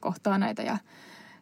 [0.00, 0.62] kohtaa näitä.
[0.62, 0.78] Ja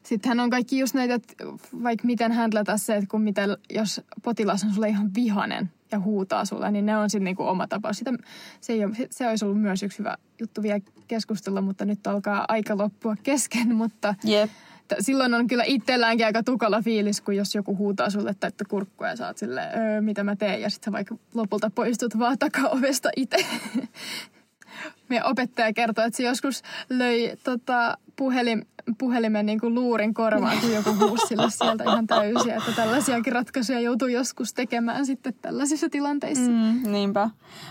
[0.02, 1.34] sittenhän on kaikki just näitä, että
[1.82, 6.44] vaikka miten handlata se, että kun miten, jos potilas on sulle ihan vihanen ja huutaa
[6.44, 7.96] sulle, niin ne on sitten niinku oma tapaus.
[7.96, 8.12] Sitä,
[8.60, 12.44] se, ei ole, se olisi ollut myös yksi hyvä juttu vielä keskustella, mutta nyt alkaa
[12.48, 14.50] aika loppua kesken, mutta Jep.
[14.88, 19.08] t- silloin on kyllä itselläänkin aika tukala fiilis, kun jos joku huutaa sulle täyttä kurkkua
[19.08, 22.38] ja sä oot silleen, öö, mitä mä teen, ja sitten sä vaikka lopulta poistut vaan
[22.38, 23.46] takaovesta itse.
[25.09, 28.66] Meidän opettaja kertoi, että se joskus löi tota, puhelin,
[28.98, 32.56] puhelimen niin kuin luurin korvaan, kun joku huusi sille sieltä ihan täysiä.
[32.56, 36.50] Että tällaisiakin ratkaisuja joutuu joskus tekemään sitten tällaisissa tilanteissa.
[36.50, 36.92] Mm.
[36.92, 37.30] Niinpä.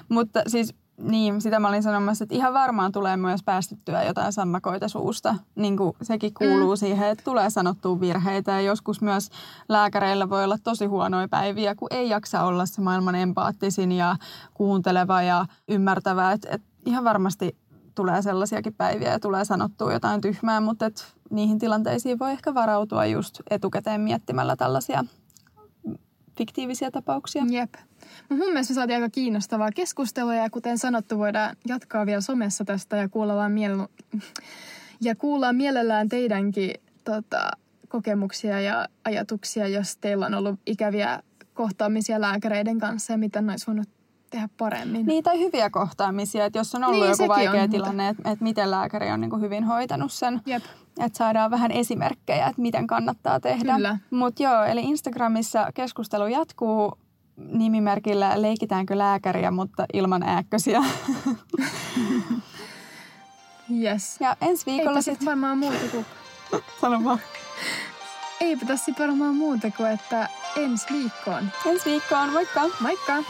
[0.09, 4.88] Mutta siis niin, sitä mä olin sanomassa, että ihan varmaan tulee myös päästettyä jotain sammakoita
[4.88, 5.35] suusta.
[5.55, 6.77] Niin kuin sekin kuuluu mm.
[6.77, 9.29] siihen, että tulee sanottua virheitä ja joskus myös
[9.69, 14.15] lääkäreillä voi olla tosi huonoja päiviä, kun ei jaksa olla se maailman empaattisin ja
[14.53, 16.31] kuunteleva ja ymmärtävä.
[16.31, 17.57] Et, et ihan varmasti
[17.95, 23.05] tulee sellaisiakin päiviä ja tulee sanottua jotain tyhmää, mutta et niihin tilanteisiin voi ehkä varautua
[23.05, 25.05] just etukäteen miettimällä tällaisia
[26.38, 27.43] fiktiivisiä tapauksia.
[27.49, 27.73] Jep.
[28.30, 32.97] Mun mielestä me saatiin aika kiinnostavaa keskustelua ja kuten sanottu, voidaan jatkaa vielä somessa tästä
[32.97, 33.88] ja kuulla, vaan miel-
[35.01, 36.73] ja kuulla mielellään teidänkin
[37.03, 37.51] tota,
[37.89, 41.19] kokemuksia ja ajatuksia, jos teillä on ollut ikäviä
[41.53, 43.89] kohtaamisia lääkäreiden kanssa ja miten ne olisi voinut
[44.30, 45.05] tehdä paremmin.
[45.05, 48.43] Niin, tai hyviä kohtaamisia, että jos on ollut Niin, joku vaikea on, tilanne, että, että
[48.43, 50.41] miten lääkäri on niin kuin hyvin hoitanut sen.
[50.45, 50.63] Jep.
[50.99, 53.99] Että saadaan vähän esimerkkejä, että miten kannattaa tehdä.
[54.09, 56.97] Mutta joo, eli Instagramissa keskustelu jatkuu
[57.38, 60.84] nimimerkillä Leikitäänkö lääkäriä, mutta ilman ääkkösiä.
[63.84, 64.17] Yes.
[64.19, 65.25] Ja ensi viikolla sitten...
[65.25, 66.05] varmaan muuta kuin,
[66.82, 67.19] Sano vaan.
[68.41, 71.49] eipä tässä varmaan muuta kuin, että ensi viikkoon.
[71.65, 72.61] Ensi viikkoon, moikka!
[72.80, 73.23] Moikka!